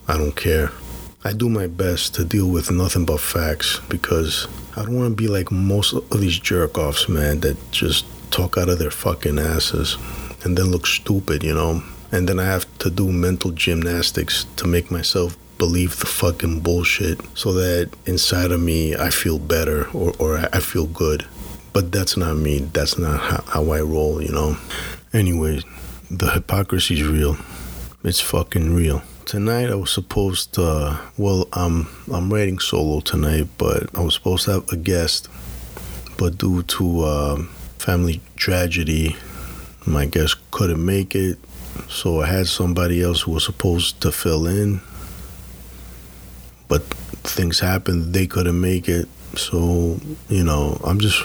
I 0.08 0.16
don't 0.16 0.36
care. 0.36 0.72
I 1.26 1.34
do 1.34 1.50
my 1.50 1.66
best 1.66 2.14
to 2.16 2.24
deal 2.24 2.48
with 2.48 2.70
nothing 2.70 3.04
but 3.04 3.20
facts 3.20 3.80
because 3.90 4.48
I 4.76 4.84
don't 4.84 4.96
want 4.96 5.18
to 5.18 5.24
be 5.24 5.28
like 5.28 5.52
most 5.52 5.94
of 5.94 6.22
these 6.22 6.38
jerk 6.38 6.78
offs, 6.78 7.10
man, 7.10 7.40
that 7.40 7.58
just 7.72 8.06
talk 8.30 8.60
out 8.60 8.70
of 8.70 8.78
their 8.78 8.92
fucking 8.92 9.40
asses 9.40 9.98
and 10.44 10.56
then 10.56 10.68
look 10.68 10.86
stupid, 10.86 11.44
you 11.44 11.56
know? 11.56 11.82
And 12.12 12.30
then 12.30 12.40
I 12.40 12.46
have 12.46 12.66
to 12.78 12.92
do 12.92 13.12
mental 13.12 13.50
gymnastics 13.50 14.46
to 14.58 14.68
make 14.68 14.92
myself 14.92 15.36
believe 15.58 15.98
the 16.00 16.06
fucking 16.06 16.60
bullshit 16.60 17.20
so 17.36 17.54
that 17.54 17.90
inside 18.06 18.52
of 18.52 18.62
me 18.62 18.96
I 18.96 19.10
feel 19.10 19.40
better 19.40 19.90
or, 19.90 20.14
or 20.20 20.38
I 20.54 20.60
feel 20.60 20.86
good. 20.86 21.26
But 21.74 21.92
that's 21.92 22.18
not 22.18 22.38
me. 22.38 22.60
That's 22.60 23.00
not 23.00 23.20
how, 23.20 23.44
how 23.48 23.72
I 23.72 23.82
roll, 23.82 24.22
you 24.22 24.32
know? 24.32 24.58
Anyway, 25.14 25.62
the 26.12 26.32
hypocrisy 26.32 26.96
is 26.96 27.08
real. 27.08 27.38
It's 28.04 28.20
fucking 28.20 28.76
real. 28.76 29.02
Tonight 29.26 29.70
I 29.70 29.76
was 29.76 29.90
supposed 29.90 30.56
to, 30.56 31.00
well, 31.18 31.48
I'm 31.54 31.88
I'm 32.12 32.32
writing 32.32 32.60
solo 32.60 33.00
tonight, 33.00 33.48
but 33.58 33.90
I 33.98 34.02
was 34.02 34.16
supposed 34.16 34.46
to 34.46 34.52
have 34.52 34.70
a 34.70 34.76
guest, 34.76 35.30
but 36.18 36.38
due 36.38 36.62
to 36.64 37.04
uh, 37.04 37.36
family 37.80 38.20
tragedy, 38.36 39.16
my 39.86 40.06
guest 40.06 40.38
couldn't 40.52 40.86
make 40.86 41.16
it, 41.16 41.38
so 41.88 42.22
I 42.22 42.28
had 42.28 42.48
somebody 42.48 43.02
else 43.02 43.22
who 43.22 43.32
was 43.32 43.46
supposed 43.46 44.02
to 44.02 44.12
fill 44.12 44.46
in, 44.46 44.82
but 46.68 46.84
things 47.24 47.62
happened, 47.62 48.14
they 48.14 48.28
couldn't 48.28 48.60
make 48.60 48.90
it, 48.90 49.08
so 49.36 50.00
you 50.28 50.44
know 50.44 50.82
I'm 50.84 51.00
just 51.00 51.24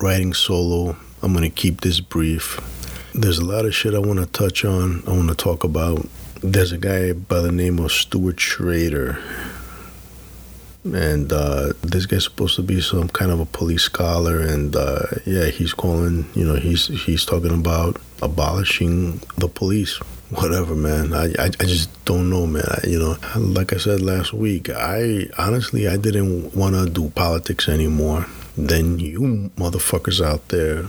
writing 0.00 0.32
solo. 0.32 0.96
I'm 1.20 1.34
gonna 1.34 1.50
keep 1.50 1.82
this 1.82 2.00
brief 2.00 2.58
there's 3.20 3.38
a 3.38 3.44
lot 3.44 3.64
of 3.64 3.74
shit 3.74 3.94
I 3.94 3.98
want 3.98 4.20
to 4.20 4.26
touch 4.26 4.64
on. 4.64 5.02
I 5.06 5.10
want 5.10 5.28
to 5.28 5.34
talk 5.34 5.64
about. 5.64 6.06
There's 6.40 6.70
a 6.70 6.78
guy 6.78 7.12
by 7.12 7.40
the 7.40 7.50
name 7.50 7.80
of 7.80 7.90
Stuart 7.90 8.38
Schrader. 8.38 9.18
And 10.84 11.32
uh, 11.32 11.72
this 11.82 12.06
guy's 12.06 12.24
supposed 12.24 12.54
to 12.56 12.62
be 12.62 12.80
some 12.80 13.08
kind 13.08 13.32
of 13.32 13.40
a 13.40 13.44
police 13.44 13.82
scholar, 13.82 14.40
and 14.40 14.74
uh, 14.74 15.02
yeah, 15.26 15.46
he's 15.46 15.74
calling. 15.74 16.26
You 16.34 16.46
know, 16.46 16.54
he's 16.54 16.86
he's 16.86 17.24
talking 17.24 17.52
about 17.52 18.00
abolishing 18.22 19.20
the 19.36 19.48
police. 19.48 19.96
Whatever, 20.30 20.74
man. 20.74 21.12
I, 21.12 21.32
I, 21.38 21.46
I 21.46 21.64
just 21.64 22.04
don't 22.04 22.30
know, 22.30 22.46
man. 22.46 22.64
I, 22.68 22.86
you 22.86 22.98
know, 22.98 23.16
like 23.36 23.72
I 23.72 23.78
said 23.78 24.00
last 24.00 24.32
week, 24.32 24.70
I 24.70 25.26
honestly 25.36 25.88
I 25.88 25.96
didn't 25.96 26.54
want 26.54 26.76
to 26.76 26.88
do 26.88 27.10
politics 27.10 27.68
anymore. 27.68 28.26
Then 28.56 28.98
you 28.98 29.50
motherfuckers 29.56 30.24
out 30.24 30.48
there 30.48 30.84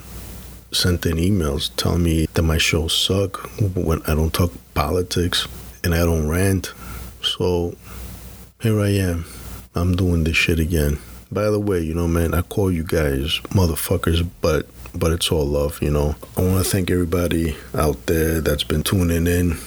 sent 0.71 1.05
in 1.05 1.17
emails 1.17 1.71
telling 1.75 2.03
me 2.03 2.27
that 2.33 2.43
my 2.43 2.57
shows 2.57 2.95
suck 2.95 3.37
when 3.75 4.01
I 4.03 4.15
don't 4.15 4.33
talk 4.33 4.51
politics 4.73 5.47
and 5.83 5.93
I 5.93 5.99
don't 5.99 6.27
rant. 6.27 6.73
So 7.21 7.75
here 8.61 8.79
I 8.79 8.89
am. 8.89 9.25
I'm 9.75 9.95
doing 9.95 10.23
this 10.23 10.37
shit 10.37 10.59
again. 10.59 10.99
By 11.31 11.49
the 11.49 11.59
way, 11.59 11.79
you 11.79 11.93
know, 11.93 12.07
man, 12.07 12.33
I 12.33 12.41
call 12.41 12.71
you 12.71 12.83
guys 12.83 13.39
motherfuckers, 13.49 14.27
but 14.41 14.67
but 14.95 15.11
it's 15.11 15.31
all 15.31 15.45
love, 15.45 15.81
you 15.81 15.91
know. 15.91 16.15
I 16.35 16.41
want 16.41 16.63
to 16.63 16.69
thank 16.69 16.89
everybody 16.89 17.55
out 17.75 18.07
there 18.07 18.41
that's 18.41 18.63
been 18.63 18.83
tuning 18.83 19.27
in. 19.27 19.57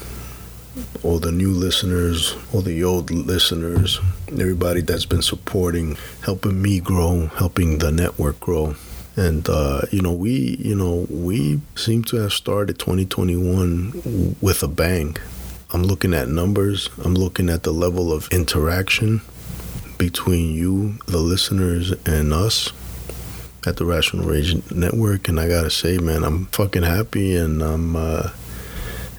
All 1.03 1.19
the 1.19 1.31
new 1.31 1.51
listeners, 1.51 2.35
all 2.53 2.63
the 2.63 2.83
old 2.83 3.11
listeners, 3.11 4.01
everybody 4.29 4.81
that's 4.81 5.05
been 5.05 5.23
supporting, 5.23 5.97
helping 6.25 6.61
me 6.61 6.81
grow, 6.81 7.27
helping 7.27 7.79
the 7.79 7.93
network 7.93 8.41
grow. 8.41 8.75
And 9.17 9.49
uh, 9.49 9.83
you 9.91 10.01
know, 10.01 10.13
we 10.13 10.57
you 10.59 10.75
know 10.75 11.07
we 11.11 11.61
seem 11.77 12.03
to 12.05 12.17
have 12.17 12.33
started 12.33 12.79
2021 12.79 14.37
with 14.41 14.63
a 14.63 14.69
bang. 14.69 15.17
I'm 15.71 15.83
looking 15.83 16.15
at 16.15 16.29
numbers. 16.29 16.89
I'm 17.05 17.15
looking 17.15 17.49
at 17.49 17.63
the 17.63 17.73
level 17.73 18.13
of 18.13 18.29
interaction 18.31 19.23
between 19.99 20.55
you, 20.55 20.99
the 21.07 21.19
listeners, 21.19 21.93
and 22.07 22.33
us 22.33 22.73
at 23.67 23.77
the 23.77 23.85
Rational 23.85 24.27
Rage 24.27 24.71
Network. 24.71 25.29
And 25.29 25.39
I 25.39 25.49
gotta 25.49 25.71
say, 25.71 25.99
man, 25.99 26.25
I'm 26.25 26.47
fucking 26.47 26.83
happy 26.83 27.37
and 27.37 27.63
I'm 27.63 27.97
uh, 27.97 28.31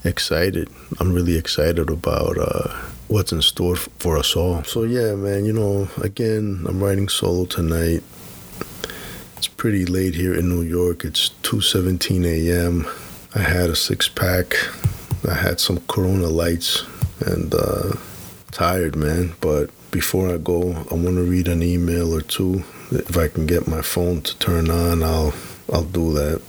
excited. 0.04 0.70
I'm 1.00 1.14
really 1.14 1.38
excited 1.38 1.90
about 1.90 2.38
uh, 2.38 2.70
what's 3.08 3.32
in 3.32 3.42
store 3.42 3.76
for 3.76 4.18
us 4.18 4.36
all. 4.36 4.64
So 4.64 4.84
yeah, 4.84 5.16
man, 5.16 5.46
you 5.46 5.54
know, 5.54 5.88
again, 6.02 6.66
I'm 6.68 6.84
writing 6.84 7.10
solo 7.10 7.46
tonight 7.46 8.04
pretty 9.48 9.86
late 9.86 10.16
here 10.16 10.34
in 10.34 10.50
New 10.50 10.62
York. 10.62 11.04
It's 11.06 11.32
2:17 11.44 12.26
a.m. 12.26 12.88
I 13.36 13.40
had 13.40 13.70
a 13.70 13.76
six 13.76 14.08
pack. 14.08 14.56
I 15.28 15.34
had 15.34 15.60
some 15.60 15.80
Corona 15.88 16.28
lights 16.28 16.84
and 17.26 17.54
uh, 17.54 17.94
tired, 18.52 18.96
man. 18.96 19.34
But 19.42 19.70
before 19.92 20.30
I 20.34 20.38
go, 20.38 20.86
I 20.92 20.96
want 20.96 21.16
to 21.18 21.24
read 21.24 21.48
an 21.48 21.64
email 21.64 22.14
or 22.14 22.22
two. 22.22 22.64
If 22.92 23.18
I 23.18 23.28
can 23.28 23.46
get 23.46 23.68
my 23.68 23.82
phone 23.82 24.22
to 24.22 24.38
turn 24.38 24.70
on, 24.70 25.04
I'll 25.04 25.34
I'll 25.72 25.84
do 25.84 26.14
that. 26.14 26.42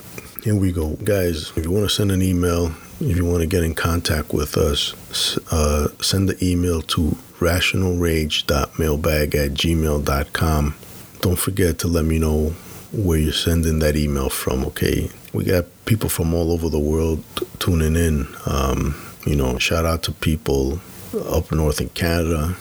Here 0.43 0.55
we 0.55 0.73
go, 0.73 0.97
guys. 0.97 1.53
If 1.57 1.65
you 1.65 1.71
want 1.71 1.85
to 1.89 1.95
send 1.95 2.13
an 2.13 2.21
email, 2.23 2.75
if 3.01 3.17
you 3.17 3.25
want 3.25 3.41
to 3.41 3.47
get 3.47 3.65
in 3.65 3.75
contact 3.75 4.35
with 4.35 4.57
us, 4.57 5.39
uh, 5.51 5.89
send 6.03 6.29
the 6.29 6.37
email 6.45 6.83
to 6.83 7.17
rationalrage.mailbag 7.39 9.35
at 9.35 9.51
gmail.com. 9.53 10.75
Don't 11.21 11.39
forget 11.39 11.79
to 11.79 11.89
let 11.89 12.05
me 12.05 12.19
know 12.19 12.55
where 12.95 13.19
you're 13.19 13.33
sending 13.33 13.81
that 13.81 13.97
email 13.97 14.29
from, 14.29 14.65
okay? 14.67 15.11
We 15.33 15.45
got 15.45 15.65
people 15.85 16.09
from 16.09 16.33
all 16.33 16.53
over 16.53 16.69
the 16.69 16.79
world 16.79 17.25
t- 17.37 17.47
tuning 17.59 17.97
in. 17.97 18.29
Um, 18.47 18.95
you 19.27 19.35
know, 19.35 19.59
shout 19.59 19.85
out 19.85 20.03
to 20.05 20.13
people 20.13 20.81
up 21.29 21.51
north 21.51 21.81
in 21.81 21.89
Canada, 21.91 22.57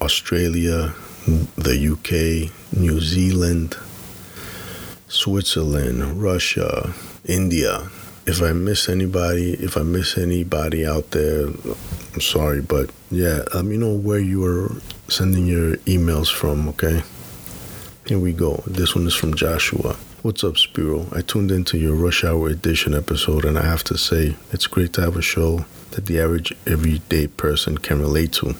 Australia, 0.00 0.94
the 1.56 1.76
UK, 1.92 2.50
New 2.76 3.00
Zealand, 3.00 3.76
Switzerland, 5.08 6.20
Russia, 6.20 6.92
India. 7.24 7.88
If 8.26 8.42
I 8.42 8.52
miss 8.52 8.88
anybody, 8.88 9.52
if 9.54 9.76
I 9.76 9.82
miss 9.82 10.18
anybody 10.18 10.84
out 10.84 11.12
there, 11.12 11.46
I'm 11.46 12.20
sorry, 12.20 12.60
but 12.60 12.90
yeah, 13.10 13.42
let 13.54 13.64
me 13.64 13.76
know 13.76 13.94
where 13.94 14.18
you 14.18 14.44
are 14.44 14.72
sending 15.08 15.46
your 15.46 15.76
emails 15.78 16.32
from, 16.32 16.68
okay? 16.70 17.02
Here 18.06 18.20
we 18.20 18.32
go. 18.32 18.62
This 18.68 18.94
one 18.94 19.04
is 19.08 19.16
from 19.16 19.34
Joshua. 19.34 19.96
What's 20.22 20.44
up, 20.44 20.58
Spiro? 20.58 21.08
I 21.10 21.22
tuned 21.22 21.50
into 21.50 21.76
your 21.76 21.96
Rush 21.96 22.22
Hour 22.22 22.48
Edition 22.48 22.94
episode, 22.94 23.44
and 23.44 23.58
I 23.58 23.64
have 23.64 23.82
to 23.82 23.98
say, 23.98 24.36
it's 24.52 24.68
great 24.68 24.92
to 24.92 25.00
have 25.00 25.16
a 25.16 25.22
show 25.22 25.64
that 25.90 26.06
the 26.06 26.20
average 26.20 26.54
everyday 26.68 27.26
person 27.26 27.78
can 27.78 28.00
relate 28.00 28.30
to. 28.34 28.54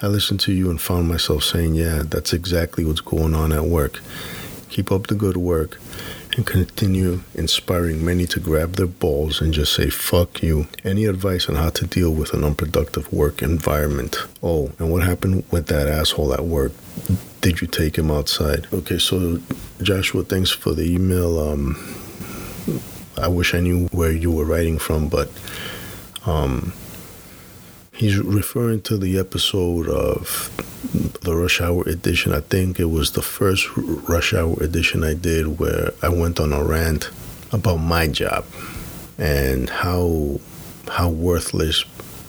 I 0.00 0.06
listened 0.06 0.40
to 0.40 0.54
you 0.54 0.70
and 0.70 0.80
found 0.80 1.06
myself 1.06 1.44
saying, 1.44 1.74
yeah, 1.74 2.02
that's 2.02 2.32
exactly 2.32 2.82
what's 2.82 3.02
going 3.02 3.34
on 3.34 3.52
at 3.52 3.64
work. 3.64 4.00
Keep 4.70 4.90
up 4.90 5.08
the 5.08 5.14
good 5.16 5.36
work 5.36 5.78
and 6.36 6.46
continue 6.46 7.22
inspiring 7.34 8.04
many 8.04 8.26
to 8.26 8.38
grab 8.38 8.74
their 8.74 8.86
balls 8.86 9.40
and 9.40 9.54
just 9.54 9.72
say, 9.72 9.88
fuck 9.88 10.42
you. 10.42 10.68
Any 10.84 11.06
advice 11.06 11.48
on 11.48 11.56
how 11.56 11.70
to 11.70 11.86
deal 11.86 12.10
with 12.10 12.34
an 12.34 12.44
unproductive 12.44 13.10
work 13.10 13.42
environment? 13.42 14.16
Oh, 14.42 14.72
and 14.78 14.92
what 14.92 15.02
happened 15.02 15.44
with 15.50 15.66
that 15.68 15.88
asshole 15.88 16.34
at 16.34 16.44
work? 16.44 16.72
Did 17.40 17.60
you 17.62 17.66
take 17.66 17.96
him 17.96 18.10
outside? 18.10 18.66
Okay, 18.72 18.98
so 18.98 19.40
Joshua, 19.82 20.24
thanks 20.24 20.50
for 20.50 20.72
the 20.72 20.82
email. 20.84 21.38
Um, 21.38 21.76
I 23.16 23.28
wish 23.28 23.54
I 23.54 23.60
knew 23.60 23.86
where 23.92 24.12
you 24.12 24.30
were 24.30 24.44
writing 24.44 24.78
from, 24.78 25.08
but 25.08 25.30
um, 26.26 26.74
he's 27.96 28.18
referring 28.18 28.82
to 28.82 28.96
the 28.98 29.18
episode 29.18 29.88
of 29.88 30.50
the 31.22 31.34
Rush 31.34 31.60
Hour 31.60 31.82
edition. 31.84 32.32
I 32.32 32.40
think 32.40 32.78
it 32.78 32.90
was 32.90 33.12
the 33.12 33.22
first 33.22 33.68
Rush 33.76 34.34
Hour 34.34 34.62
edition 34.62 35.02
I 35.02 35.14
did 35.14 35.58
where 35.58 35.92
I 36.02 36.08
went 36.10 36.38
on 36.38 36.52
a 36.52 36.62
rant 36.62 37.10
about 37.52 37.78
my 37.78 38.06
job 38.06 38.44
and 39.18 39.70
how 39.70 40.40
how 40.88 41.08
worthless 41.08 41.84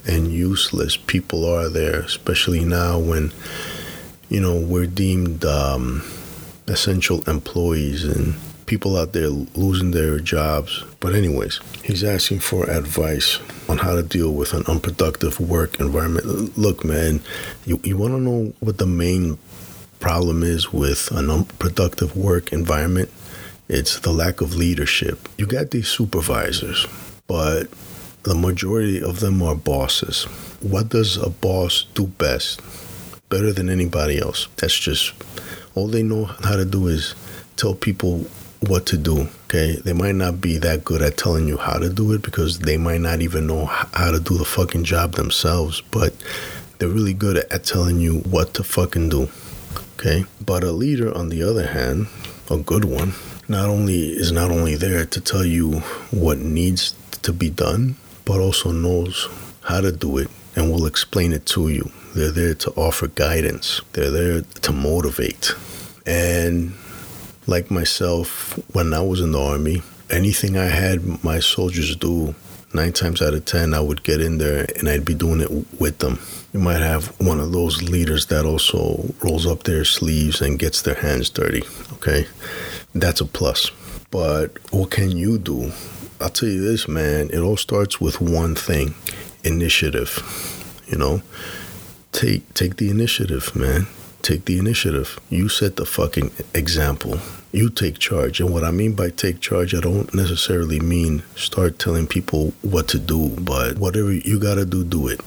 and 0.08 0.32
useless 0.32 0.96
people 0.96 1.46
are 1.46 1.70
there, 1.70 2.00
especially 2.00 2.64
now 2.64 2.98
when 2.98 3.32
you 4.30 4.40
know 4.40 4.60
we're 4.60 4.88
deemed 4.88 5.44
um, 5.44 6.04
essential 6.68 7.22
employees 7.30 8.06
and 8.06 8.36
people 8.68 8.98
out 8.98 9.14
there 9.14 9.30
losing 9.30 9.92
their 9.92 10.20
jobs. 10.20 10.84
But, 11.00 11.16
anyways, 11.16 11.60
he's 11.84 12.04
asking 12.04 12.40
for 12.40 12.70
advice 12.70 13.40
on 13.68 13.80
how 13.80 13.96
to 13.96 14.04
deal 14.04 14.32
with 14.34 14.54
an 14.54 14.64
unproductive 14.68 15.40
work 15.40 15.80
environment. 15.80 16.56
Look, 16.58 16.86
man, 16.86 17.22
you, 17.66 17.80
you 17.84 17.98
want 17.98 18.14
to 18.14 18.20
know 18.20 18.54
what 18.60 18.78
the 18.78 18.86
main 18.86 19.40
problem 20.00 20.44
is 20.44 20.72
with 20.72 21.10
an 21.12 21.32
unproductive 21.32 22.16
work 22.16 22.54
environment? 22.54 23.10
It's 23.68 24.00
the 24.00 24.14
lack 24.14 24.40
of 24.42 24.56
leadership. 24.56 25.28
You 25.38 25.48
got 25.48 25.72
these 25.72 25.88
supervisors, 25.88 26.86
but 27.28 27.68
the 28.24 28.36
majority 28.36 29.02
of 29.02 29.20
them 29.20 29.42
are 29.42 29.56
bosses. 29.56 30.24
What 30.62 30.90
does 30.90 31.18
a 31.18 31.30
boss 31.30 31.86
do 31.94 32.08
best? 32.08 32.62
Better 33.30 33.52
than 33.52 33.70
anybody 33.70 34.20
else. 34.20 34.48
That's 34.58 34.78
just 34.78 35.14
all 35.76 35.88
they 35.88 36.04
know 36.04 36.26
how 36.26 36.56
to 36.56 36.64
do 36.66 36.88
is 36.88 37.14
tell 37.58 37.76
people 37.76 38.26
what 38.62 38.86
to 38.88 38.98
do. 38.98 39.28
Okay, 39.46 39.76
they 39.76 39.94
might 39.94 40.16
not 40.16 40.42
be 40.42 40.58
that 40.58 40.84
good 40.84 41.02
at 41.02 41.18
telling 41.18 41.48
you 41.48 41.58
how 41.58 41.78
to 41.78 41.90
do 41.90 42.12
it 42.14 42.22
because 42.22 42.60
they 42.60 42.78
might 42.78 43.02
not 43.02 43.22
even 43.22 43.48
know 43.48 43.66
how 43.66 44.12
to 44.12 44.20
do 44.20 44.38
the 44.38 44.46
fucking 44.46 44.84
job 44.84 45.14
themselves, 45.14 45.82
but 45.92 46.14
they're 46.78 46.90
really 46.90 47.14
good 47.14 47.38
at 47.38 47.64
telling 47.64 48.00
you 48.00 48.20
what 48.20 48.54
to 48.56 48.64
fucking 48.64 49.10
do. 49.10 49.30
Okay, 49.96 50.26
but 50.46 50.64
a 50.64 50.72
leader, 50.72 51.16
on 51.16 51.30
the 51.30 51.42
other 51.42 51.68
hand, 51.68 52.08
a 52.52 52.58
good 52.58 52.86
one, 52.86 53.14
not 53.48 53.70
only 53.70 54.10
is 54.10 54.32
not 54.32 54.52
only 54.52 54.76
there 54.76 55.06
to 55.06 55.22
tell 55.22 55.46
you 55.46 55.80
what 56.12 56.38
needs 56.38 56.96
to 57.24 57.34
be 57.34 57.50
done, 57.50 57.96
but 58.26 58.40
also 58.40 58.72
knows 58.72 59.28
how 59.62 59.82
to 59.82 59.92
do 59.92 60.18
it 60.18 60.30
and 60.56 60.72
will 60.72 60.86
explain 60.86 61.34
it 61.34 61.46
to 61.46 61.70
you. 61.70 61.90
They're 62.16 62.32
there 62.32 62.56
to 62.56 62.72
offer 62.72 63.08
guidance. 63.08 63.82
They're 63.94 64.12
there 64.12 64.42
to 64.42 64.72
motivate. 64.72 65.54
And 66.06 66.74
like 67.48 67.72
myself, 67.72 68.60
when 68.74 68.94
I 68.94 69.02
was 69.02 69.22
in 69.22 69.32
the 69.32 69.42
army, 69.42 69.82
anything 70.10 70.58
I 70.58 70.66
had 70.66 71.24
my 71.24 71.40
soldiers 71.40 71.96
do, 71.96 72.36
nine 72.74 72.92
times 72.92 73.22
out 73.22 73.34
of 73.34 73.46
ten, 73.46 73.74
I 73.74 73.80
would 73.80 74.04
get 74.04 74.22
in 74.22 74.38
there 74.38 74.68
and 74.78 74.90
I'd 74.90 75.06
be 75.06 75.14
doing 75.14 75.42
it 75.42 75.50
with 75.80 76.00
them. 76.00 76.20
You 76.54 76.60
might 76.60 76.82
have 76.82 77.08
one 77.20 77.40
of 77.40 77.52
those 77.52 77.82
leaders 77.82 78.28
that 78.28 78.46
also 78.46 79.14
rolls 79.24 79.46
up 79.46 79.64
their 79.64 79.86
sleeves 79.86 80.42
and 80.42 80.60
gets 80.60 80.82
their 80.82 80.96
hands 80.96 81.30
dirty. 81.30 81.64
Okay, 81.94 82.28
that's 82.94 83.22
a 83.22 83.26
plus. 83.26 83.72
But 84.12 84.58
what 84.72 84.92
can 84.92 85.12
you 85.12 85.38
do? 85.38 85.72
I'll 86.20 86.30
tell 86.30 86.50
you 86.50 86.62
this, 86.62 86.88
man. 86.88 87.30
It 87.32 87.40
all 87.40 87.58
starts 87.58 88.02
with 88.02 88.20
one 88.22 88.56
thing: 88.56 88.96
initiative. 89.44 90.22
You 90.88 90.98
know, 90.98 91.22
take 92.12 92.54
take 92.54 92.78
the 92.78 92.90
initiative, 92.90 93.56
man 93.56 93.88
take 94.28 94.44
the 94.44 94.58
initiative. 94.58 95.20
You 95.30 95.48
set 95.48 95.78
the 95.78 95.86
fucking 95.86 96.32
example. 96.54 97.20
You 97.58 97.72
take 97.72 97.98
charge. 97.98 98.40
And 98.40 98.54
what 98.54 98.64
I 98.64 98.70
mean 98.70 98.94
by 98.94 99.10
take 99.10 99.40
charge, 99.40 99.74
I 99.74 99.80
don't 99.80 100.14
necessarily 100.14 100.80
mean 100.80 101.24
start 101.36 101.80
telling 101.80 102.06
people 102.06 102.54
what 102.62 102.88
to 102.90 103.00
do, 103.00 103.30
but 103.30 103.80
whatever 103.80 104.14
you 104.14 104.40
got 104.40 104.56
to 104.56 104.66
do, 104.66 104.84
do 104.84 105.08
it. 105.08 105.20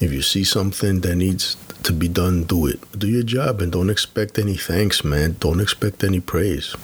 If 0.00 0.10
you 0.10 0.22
see 0.22 0.44
something 0.44 1.00
that 1.00 1.16
needs 1.16 1.58
to 1.82 1.92
be 1.92 2.08
done, 2.08 2.44
do 2.44 2.66
it. 2.66 2.80
Do 2.98 3.06
your 3.06 3.22
job 3.22 3.60
and 3.60 3.70
don't 3.70 3.90
expect 3.90 4.38
any 4.38 4.56
thanks, 4.56 5.04
man. 5.04 5.36
Don't 5.40 5.60
expect 5.60 6.02
any 6.02 6.20
praise. 6.20 6.74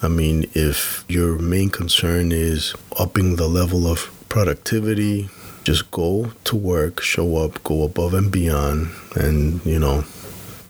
I 0.00 0.06
mean, 0.06 0.48
if 0.54 1.04
your 1.08 1.36
main 1.36 1.70
concern 1.70 2.30
is 2.30 2.72
upping 2.96 3.34
the 3.34 3.48
level 3.48 3.88
of 3.88 4.12
productivity, 4.28 5.28
just 5.64 5.90
go 5.90 6.30
to 6.44 6.54
work, 6.54 7.00
show 7.02 7.38
up, 7.38 7.64
go 7.64 7.82
above 7.82 8.14
and 8.14 8.30
beyond, 8.30 8.92
and, 9.16 9.60
you 9.66 9.80
know, 9.80 10.04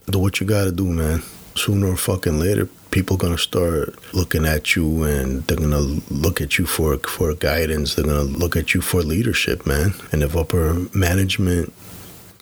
do 0.09 0.19
what 0.19 0.41
you 0.41 0.47
gotta 0.47 0.73
do, 0.73 0.87
man. 0.87 1.23
Sooner 1.57 1.89
or 1.89 1.97
fucking 1.97 2.39
later, 2.39 2.69
people 2.97 3.19
gonna 3.19 3.37
start 3.37 3.95
looking 4.15 4.47
at 4.47 4.75
you 4.75 5.05
and 5.05 5.43
they're 5.47 5.59
gonna 5.59 5.87
look 6.09 6.41
at 6.41 6.57
you 6.57 6.65
for 6.65 6.97
for 6.97 7.35
guidance. 7.35 7.95
They're 7.95 8.07
gonna 8.07 8.23
look 8.43 8.57
at 8.57 8.73
you 8.73 8.81
for 8.81 9.03
leadership, 9.03 9.67
man. 9.67 9.93
And 10.13 10.23
if 10.23 10.35
upper 10.35 10.73
management 10.95 11.75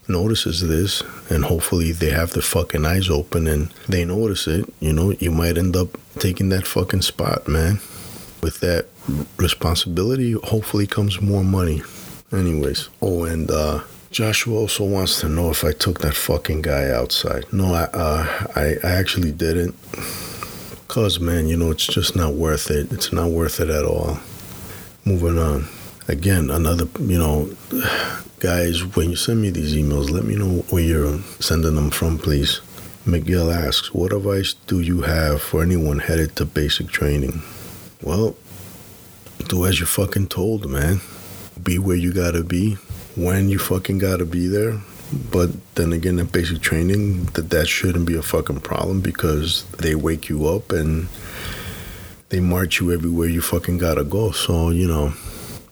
notices 0.07 0.61
this 0.61 1.03
and 1.29 1.45
hopefully 1.45 1.91
they 1.91 2.11
have 2.11 2.31
their 2.35 2.49
fucking 2.57 2.87
eyes 2.87 3.11
open 3.11 3.49
and 3.49 3.63
they 3.89 4.05
notice 4.05 4.47
it, 4.47 4.65
you 4.79 4.93
know, 4.93 5.11
you 5.19 5.33
might 5.33 5.59
end 5.59 5.75
up 5.75 5.89
taking 6.21 6.51
that 6.51 6.69
fucking 6.69 7.03
spot, 7.03 7.49
man. 7.49 7.81
With 8.41 8.61
that 8.61 8.87
responsibility, 9.37 10.33
hopefully 10.53 10.87
comes 10.87 11.21
more 11.21 11.43
money. 11.43 11.83
Anyways, 12.31 12.91
oh, 13.03 13.25
and 13.25 13.51
uh, 13.51 13.81
Joshua 14.13 14.57
also 14.57 14.85
wants 14.85 15.19
to 15.21 15.29
know 15.29 15.51
if 15.51 15.65
I 15.65 15.73
took 15.73 15.99
that 16.03 16.15
fucking 16.15 16.63
guy 16.63 16.91
outside. 16.91 17.45
No, 17.53 17.75
I, 17.75 17.85
uh, 17.93 18.47
I, 18.55 18.77
I 18.85 18.91
actually 18.93 19.33
didn't. 19.33 19.75
Cause 20.89 21.19
man, 21.19 21.49
you 21.49 21.57
know, 21.57 21.71
it's 21.71 21.87
just 21.87 22.15
not 22.15 22.35
worth 22.35 22.71
it. 22.71 22.93
It's 22.93 23.13
not 23.13 23.31
worth 23.31 23.61
it 23.61 23.71
at 23.71 23.85
all. 23.85 24.19
Moving 25.05 25.39
on. 25.39 25.67
Again, 26.09 26.51
another, 26.51 26.87
you 27.01 27.19
know, 27.19 27.51
guys, 28.39 28.85
when 28.95 29.11
you 29.11 29.17
send 29.17 29.41
me 29.41 29.51
these 29.51 29.75
emails, 29.75 30.11
let 30.11 30.25
me 30.25 30.37
know 30.37 30.63
where 30.71 30.83
you're 30.83 31.19
sending 31.41 31.75
them 31.75 31.91
from, 31.91 32.19
please. 32.19 32.61
Miguel 33.07 33.51
asks, 33.51 33.93
What 33.93 34.13
advice 34.13 34.55
do 34.67 34.81
you 34.81 35.03
have 35.03 35.43
for 35.43 35.63
anyone 35.63 35.99
headed 35.99 36.37
to 36.37 36.45
basic 36.45 36.89
training? 36.89 37.43
Well, 38.03 38.37
do 39.49 39.67
as 39.67 39.79
you're 39.81 39.87
fucking 39.87 40.29
told, 40.29 40.71
man. 40.71 41.01
Be 41.63 41.79
where 41.79 41.97
you 41.97 42.13
gotta 42.13 42.43
be 42.43 42.75
when 43.15 43.49
you 43.49 43.59
fucking 43.59 43.99
gotta 43.99 44.25
be 44.25 44.47
there. 44.47 44.81
But 45.31 45.51
then 45.75 45.93
again, 45.93 46.19
in 46.19 46.27
basic 46.27 46.61
training, 46.61 47.25
that 47.35 47.51
that 47.51 47.67
shouldn't 47.67 48.07
be 48.07 48.17
a 48.17 48.23
fucking 48.23 48.61
problem 48.61 49.01
because 49.01 49.65
they 49.79 49.95
wake 49.95 50.29
you 50.29 50.47
up 50.47 50.73
and 50.73 51.09
they 52.29 52.41
march 52.41 52.81
you 52.81 52.93
everywhere 52.93 53.29
you 53.29 53.41
fucking 53.41 53.79
gotta 53.79 54.05
go. 54.05 54.31
So 54.33 54.71
you 54.71 54.87
know, 54.87 55.13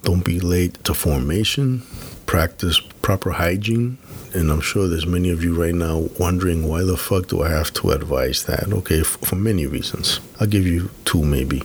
don't 0.03 0.25
be 0.25 0.41
late 0.41 0.83
to 0.85 0.95
formation. 0.95 1.83
Practice 2.27 2.81
proper 3.03 3.31
hygiene. 3.31 3.99
And 4.35 4.51
I'm 4.51 4.63
sure 4.63 4.89
there's 4.89 5.07
many 5.07 5.29
of 5.29 5.45
you 5.45 5.55
right 5.55 5.75
now 5.75 6.09
wondering 6.19 6.67
why 6.67 6.83
the 6.85 6.97
fuck 6.97 7.27
do 7.27 7.43
I 7.43 7.51
have 7.51 7.73
to 7.75 7.91
advise 7.91 8.45
that? 8.45 8.73
Okay, 8.73 9.03
for 9.03 9.37
many 9.37 9.67
reasons. 9.67 10.21
I'll 10.41 10.47
give 10.47 10.67
you 10.67 10.91
two 11.05 11.23
maybe. 11.23 11.63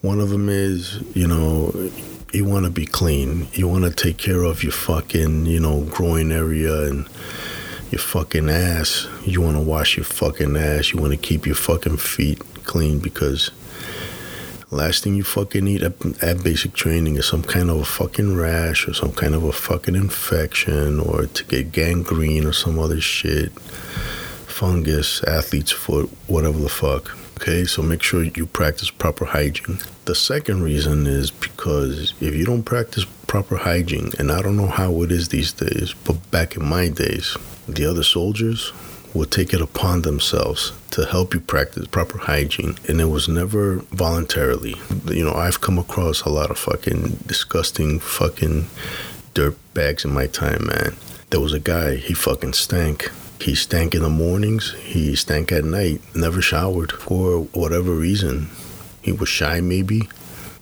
One 0.00 0.18
of 0.18 0.30
them 0.30 0.48
is, 0.48 1.02
you 1.14 1.26
know, 1.26 1.74
you 2.32 2.44
want 2.44 2.64
to 2.64 2.70
be 2.70 2.86
clean. 2.86 3.48
You 3.52 3.68
want 3.68 3.84
to 3.84 3.90
take 3.90 4.16
care 4.16 4.44
of 4.44 4.62
your 4.62 4.72
fucking, 4.72 5.46
you 5.46 5.60
know, 5.60 5.82
groin 5.82 6.30
area 6.30 6.84
and 6.84 7.08
your 7.90 7.98
fucking 7.98 8.48
ass. 8.48 9.08
You 9.24 9.40
want 9.40 9.56
to 9.56 9.62
wash 9.62 9.96
your 9.96 10.04
fucking 10.04 10.56
ass. 10.56 10.92
You 10.92 11.00
want 11.00 11.12
to 11.12 11.18
keep 11.18 11.46
your 11.46 11.56
fucking 11.56 11.96
feet 11.96 12.38
clean 12.64 13.00
because 13.00 13.50
last 14.70 15.02
thing 15.02 15.16
you 15.16 15.24
fucking 15.24 15.64
need 15.64 15.82
at, 15.82 16.22
at, 16.22 16.44
basic 16.44 16.72
training 16.72 17.16
is 17.16 17.26
some 17.26 17.42
kind 17.42 17.68
of 17.68 17.80
a 17.80 17.84
fucking 17.84 18.36
rash 18.36 18.86
or 18.86 18.94
some 18.94 19.12
kind 19.12 19.34
of 19.34 19.42
a 19.42 19.52
fucking 19.52 19.96
infection 19.96 21.00
or 21.00 21.26
to 21.26 21.44
get 21.44 21.72
gangrene 21.72 22.46
or 22.46 22.52
some 22.52 22.78
other 22.78 23.00
shit. 23.00 23.50
Fungus, 24.46 25.24
athlete's 25.24 25.72
foot, 25.72 26.08
whatever 26.28 26.58
the 26.58 26.68
fuck. 26.68 27.16
Okay, 27.40 27.64
so 27.64 27.80
make 27.80 28.02
sure 28.02 28.22
you 28.22 28.44
practice 28.44 28.90
proper 28.90 29.24
hygiene. 29.24 29.78
The 30.04 30.14
second 30.14 30.62
reason 30.62 31.06
is 31.06 31.30
because 31.30 32.12
if 32.20 32.34
you 32.34 32.44
don't 32.44 32.64
practice 32.64 33.06
proper 33.26 33.56
hygiene, 33.56 34.10
and 34.18 34.30
I 34.30 34.42
don't 34.42 34.58
know 34.58 34.66
how 34.66 35.00
it 35.02 35.10
is 35.10 35.28
these 35.28 35.54
days, 35.54 35.94
but 36.04 36.30
back 36.30 36.56
in 36.56 36.62
my 36.66 36.88
days, 36.88 37.38
the 37.66 37.86
other 37.86 38.02
soldiers 38.02 38.74
would 39.14 39.30
take 39.30 39.54
it 39.54 39.62
upon 39.62 40.02
themselves 40.02 40.72
to 40.90 41.06
help 41.06 41.32
you 41.32 41.40
practice 41.40 41.86
proper 41.86 42.18
hygiene. 42.18 42.76
And 42.86 43.00
it 43.00 43.06
was 43.06 43.26
never 43.26 43.76
voluntarily. 43.90 44.74
You 45.06 45.24
know, 45.24 45.32
I've 45.32 45.62
come 45.62 45.78
across 45.78 46.20
a 46.22 46.28
lot 46.28 46.50
of 46.50 46.58
fucking 46.58 47.20
disgusting 47.24 48.00
fucking 48.00 48.66
dirt 49.32 49.56
bags 49.72 50.04
in 50.04 50.12
my 50.12 50.26
time, 50.26 50.66
man. 50.66 50.94
There 51.30 51.40
was 51.40 51.54
a 51.54 51.60
guy, 51.60 51.96
he 51.96 52.12
fucking 52.12 52.52
stank. 52.52 53.10
He 53.40 53.54
stank 53.54 53.94
in 53.94 54.02
the 54.02 54.10
mornings, 54.10 54.74
he 54.74 55.16
stank 55.16 55.50
at 55.50 55.64
night, 55.64 56.02
never 56.14 56.42
showered 56.42 56.92
for 56.92 57.44
whatever 57.54 57.94
reason. 57.94 58.50
He 59.00 59.12
was 59.12 59.30
shy, 59.30 59.60
maybe, 59.62 60.08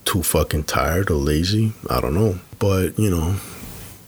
too 0.05 0.23
fucking 0.23 0.63
tired 0.63 1.11
or 1.11 1.15
lazy. 1.15 1.73
I 1.89 1.99
don't 1.99 2.15
know. 2.15 2.39
But, 2.57 2.97
you 2.97 3.09
know, 3.09 3.35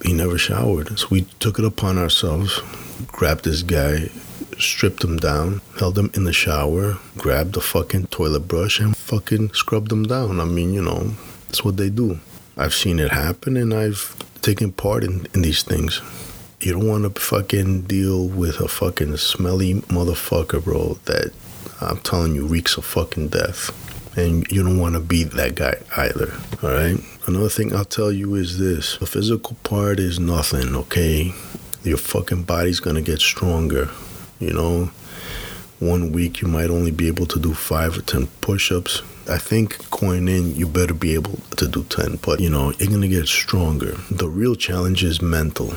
he 0.04 0.14
never 0.14 0.38
showered. 0.38 0.98
So 0.98 1.08
we 1.12 1.24
took 1.40 1.60
it 1.60 1.66
upon 1.66 1.98
ourselves, 1.98 2.62
grabbed 3.08 3.44
this 3.44 3.62
guy, 3.62 4.10
stripped 4.58 5.04
him 5.04 5.18
down, 5.18 5.60
held 5.78 5.98
him 5.98 6.10
in 6.14 6.24
the 6.24 6.34
shower, 6.34 6.98
grabbed 7.18 7.56
the 7.56 7.62
fucking 7.62 8.08
toilet 8.08 8.48
brush, 8.48 8.80
and 8.80 8.96
fucking 8.96 9.54
scrubbed 9.54 9.92
him 9.92 10.04
down. 10.04 10.40
I 10.40 10.46
mean, 10.46 10.74
you 10.74 10.82
know, 10.82 11.12
that's 11.48 11.66
what 11.66 11.76
they 11.76 11.90
do. 11.90 12.20
I've 12.56 12.74
seen 12.74 13.00
it 13.00 13.12
happen 13.12 13.58
and 13.58 13.74
I've 13.74 14.16
taken 14.42 14.72
part 14.72 15.04
in, 15.04 15.28
in 15.34 15.42
these 15.42 15.64
things. 15.64 16.02
You 16.62 16.74
don't 16.74 16.88
want 16.88 17.16
to 17.16 17.20
fucking 17.20 17.82
deal 17.88 18.28
with 18.28 18.60
a 18.60 18.68
fucking 18.68 19.18
smelly 19.18 19.82
motherfucker, 19.90 20.64
bro, 20.64 21.00
that 21.06 21.34
I'm 21.82 21.98
telling 22.02 22.36
you 22.36 22.46
reeks 22.46 22.78
of 22.78 22.86
fucking 22.86 23.30
death. 23.30 23.72
And 24.16 24.46
you 24.52 24.62
don't 24.62 24.78
want 24.78 24.94
to 24.94 25.02
be 25.02 25.24
that 25.24 25.56
guy 25.56 25.78
either, 25.98 26.32
all 26.62 26.70
right? 26.70 27.00
Another 27.26 27.50
thing 27.50 27.76
I'll 27.76 27.84
tell 27.84 28.12
you 28.12 28.36
is 28.36 28.60
this 28.60 28.98
the 28.98 29.08
physical 29.08 29.58
part 29.64 30.00
is 30.00 30.20
nothing, 30.20 30.76
okay? 30.76 31.34
Your 31.84 31.98
fucking 31.98 32.44
body's 32.44 32.80
gonna 32.80 33.02
get 33.02 33.22
stronger, 33.22 33.90
you 34.40 34.54
know? 34.54 34.92
One 35.80 36.12
week 36.12 36.42
you 36.42 36.48
might 36.48 36.70
only 36.70 36.92
be 36.92 37.08
able 37.08 37.26
to 37.26 37.40
do 37.40 37.56
five 37.56 37.98
or 37.98 38.04
10 38.04 38.28
push 38.42 38.72
ups. 38.72 39.02
I 39.28 39.40
think 39.40 39.90
going 39.90 40.28
in, 40.28 40.56
you 40.56 40.68
better 40.68 40.94
be 40.94 41.16
able 41.16 41.40
to 41.58 41.68
do 41.68 41.84
10, 41.86 42.20
but 42.22 42.40
you 42.40 42.52
know, 42.52 42.72
you're 42.74 42.92
gonna 42.92 43.08
get 43.08 43.28
stronger. 43.28 43.98
The 44.12 44.30
real 44.30 44.54
challenge 44.54 45.04
is 45.04 45.24
mental 45.24 45.74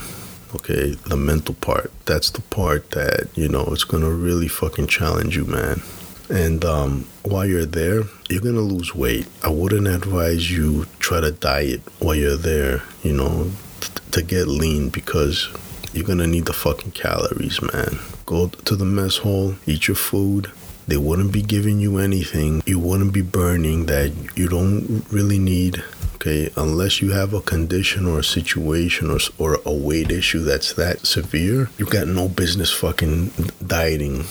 okay 0.55 0.95
the 1.09 1.17
mental 1.17 1.55
part. 1.55 1.90
That's 2.07 2.31
the 2.31 2.43
part 2.43 2.90
that 2.90 3.29
you 3.35 3.49
know 3.49 3.64
it's 3.73 3.85
gonna 3.85 4.11
really 4.11 4.49
fucking 4.49 4.87
challenge 4.87 5.37
you 5.37 5.45
man. 5.45 5.83
And 6.31 6.64
um, 6.64 7.07
while 7.23 7.47
you're 7.47 7.67
there 7.67 8.03
you're 8.31 8.40
gonna 8.40 8.61
lose 8.61 8.95
weight. 8.95 9.27
I 9.43 9.51
wouldn't 9.51 9.87
advise 9.87 10.51
you 10.51 10.87
try 10.99 11.21
to 11.21 11.33
diet 11.33 11.83
while 11.99 12.14
you're 12.14 12.37
there 12.37 12.83
you 13.03 13.12
know 13.12 13.51
t- 13.81 13.88
to 14.12 14.23
get 14.23 14.47
lean 14.49 14.88
because 14.88 15.49
you're 15.93 16.07
gonna 16.07 16.27
need 16.27 16.47
the 16.47 16.53
fucking 16.53 16.93
calories 16.93 17.61
man. 17.62 17.99
Go 18.27 18.49
to 18.49 18.77
the 18.77 18.85
mess 18.85 19.19
hall 19.19 19.55
eat 19.67 19.88
your 19.88 19.97
food. 19.97 20.51
They 20.87 20.97
wouldn't 20.99 21.33
be 21.33 21.40
giving 21.40 21.79
you 21.81 21.97
anything. 21.99 22.62
You 22.67 22.79
wouldn't 22.79 23.14
be 23.14 23.23
burning 23.23 23.87
that 23.87 24.12
you 24.37 24.49
don't 24.49 25.05
really 25.11 25.38
need 25.38 25.83
okay 26.24 26.50
unless 26.56 27.02
you 27.02 27.10
have 27.10 27.34
a 27.34 27.40
condition 27.42 28.06
or 28.06 28.20
a 28.20 28.24
situation 28.24 29.10
or, 29.10 29.18
or 29.37 29.60
a 29.66 29.72
weight 29.72 30.10
issue 30.10 30.42
that's 30.42 30.72
that 30.72 31.04
severe 31.04 31.68
you 31.76 31.84
got 31.84 32.08
no 32.08 32.28
business 32.28 32.72
fucking 32.72 33.30
dieting 33.66 34.22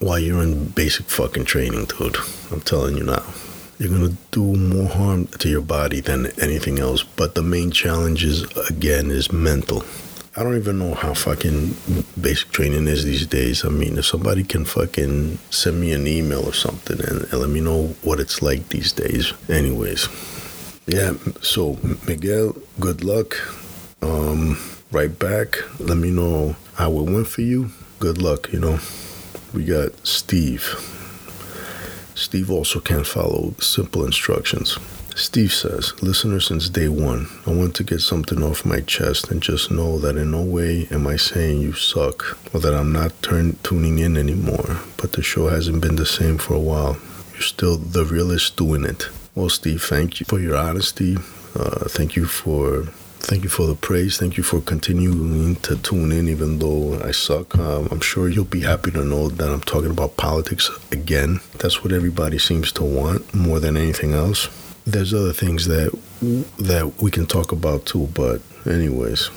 while 0.00 0.18
you're 0.18 0.42
in 0.42 0.66
basic 0.68 1.06
fucking 1.06 1.44
training 1.44 1.86
dude 1.86 2.16
i'm 2.52 2.60
telling 2.60 2.94
you 2.94 3.04
now 3.04 3.24
you're 3.78 3.88
gonna 3.88 4.12
do 4.32 4.54
more 4.54 4.88
harm 4.90 5.26
to 5.28 5.48
your 5.48 5.62
body 5.62 6.00
than 6.00 6.26
anything 6.38 6.78
else 6.78 7.02
but 7.02 7.34
the 7.34 7.42
main 7.42 7.70
challenge 7.70 8.22
is 8.22 8.42
again 8.68 9.10
is 9.10 9.32
mental 9.32 9.82
I 10.36 10.44
don't 10.44 10.56
even 10.56 10.78
know 10.78 10.94
how 10.94 11.12
fucking 11.12 11.74
basic 12.18 12.52
training 12.52 12.86
is 12.86 13.04
these 13.04 13.26
days. 13.26 13.64
I 13.64 13.68
mean, 13.68 13.98
if 13.98 14.06
somebody 14.06 14.44
can 14.44 14.64
fucking 14.64 15.38
send 15.50 15.80
me 15.80 15.92
an 15.92 16.06
email 16.06 16.48
or 16.48 16.54
something 16.54 17.00
and, 17.00 17.22
and 17.22 17.32
let 17.32 17.50
me 17.50 17.60
know 17.60 17.88
what 18.02 18.20
it's 18.20 18.40
like 18.40 18.68
these 18.68 18.92
days. 18.92 19.34
Anyways, 19.48 20.08
yeah, 20.86 21.14
so 21.40 21.78
Miguel, 22.06 22.56
good 22.78 23.04
luck. 23.04 23.36
Um, 24.02 24.58
write 24.90 25.18
back. 25.18 25.58
Let 25.78 25.98
me 25.98 26.10
know 26.10 26.56
how 26.74 26.90
it 26.92 27.10
went 27.10 27.28
for 27.28 27.42
you. 27.42 27.70
Good 27.98 28.20
luck, 28.20 28.52
you 28.52 28.60
know. 28.60 28.78
We 29.52 29.64
got 29.64 30.06
Steve. 30.06 30.64
Steve 32.14 32.50
also 32.50 32.80
can't 32.80 33.06
follow 33.06 33.54
simple 33.60 34.04
instructions. 34.04 34.78
Steve 35.16 35.52
says, 35.52 35.92
Listener 36.02 36.40
since 36.40 36.68
day 36.68 36.88
one, 36.88 37.28
I 37.46 37.50
want 37.50 37.74
to 37.76 37.84
get 37.84 38.00
something 38.00 38.42
off 38.42 38.64
my 38.64 38.80
chest 38.80 39.30
and 39.30 39.42
just 39.42 39.70
know 39.70 39.98
that 39.98 40.16
in 40.16 40.30
no 40.30 40.42
way 40.42 40.86
am 40.90 41.06
I 41.06 41.16
saying 41.16 41.60
you 41.60 41.72
suck 41.72 42.38
or 42.54 42.60
that 42.60 42.74
I'm 42.74 42.92
not 42.92 43.20
turn- 43.22 43.58
tuning 43.62 43.98
in 43.98 44.16
anymore, 44.16 44.80
but 44.96 45.12
the 45.12 45.22
show 45.22 45.48
hasn't 45.48 45.82
been 45.82 45.96
the 45.96 46.06
same 46.06 46.38
for 46.38 46.54
a 46.54 46.60
while. 46.60 46.96
You're 47.32 47.42
still 47.42 47.76
the 47.76 48.04
realist 48.04 48.56
doing 48.56 48.84
it. 48.84 49.08
Well, 49.34 49.48
Steve, 49.48 49.82
thank 49.82 50.18
you 50.20 50.26
for 50.26 50.40
your 50.40 50.56
honesty. 50.56 51.16
Uh, 51.54 51.88
thank 51.88 52.16
you 52.16 52.26
for 52.26 52.84
thank 53.20 53.44
you 53.44 53.48
for 53.48 53.66
the 53.66 53.74
praise. 53.76 54.16
Thank 54.16 54.36
you 54.36 54.42
for 54.42 54.60
continuing 54.60 55.56
to 55.56 55.76
tune 55.76 56.10
in, 56.10 56.28
even 56.28 56.58
though 56.58 57.00
I 57.00 57.12
suck. 57.12 57.56
Um, 57.56 57.88
I'm 57.90 58.00
sure 58.00 58.28
you'll 58.28 58.44
be 58.44 58.62
happy 58.62 58.90
to 58.90 59.04
know 59.04 59.28
that 59.28 59.48
I'm 59.48 59.60
talking 59.60 59.90
about 59.90 60.16
politics 60.16 60.68
again. 60.90 61.40
That's 61.58 61.84
what 61.84 61.92
everybody 61.92 62.38
seems 62.38 62.72
to 62.72 62.82
want 62.82 63.32
more 63.32 63.60
than 63.60 63.76
anything 63.76 64.14
else. 64.14 64.48
There's 64.84 65.14
other 65.14 65.32
things 65.32 65.66
that 65.66 65.96
that 66.58 66.94
we 67.00 67.10
can 67.10 67.26
talk 67.26 67.52
about 67.52 67.86
too, 67.86 68.08
but 68.14 68.42
anyways, 68.66 69.30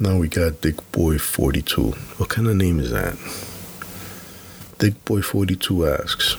now 0.00 0.16
we 0.16 0.28
got 0.28 0.62
Dick 0.62 0.76
Boy 0.90 1.18
42. 1.18 1.90
What 2.16 2.30
kind 2.30 2.48
of 2.48 2.56
name 2.56 2.80
is 2.80 2.90
that? 2.92 3.16
Dick 4.78 5.04
Boy 5.04 5.20
42 5.20 5.86
asks. 5.86 6.36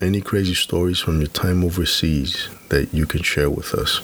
Any 0.00 0.22
crazy 0.22 0.54
stories 0.54 0.98
from 0.98 1.20
your 1.20 1.28
time 1.28 1.62
overseas 1.62 2.48
that 2.70 2.94
you 2.94 3.04
can 3.04 3.22
share 3.22 3.50
with 3.50 3.74
us? 3.74 4.00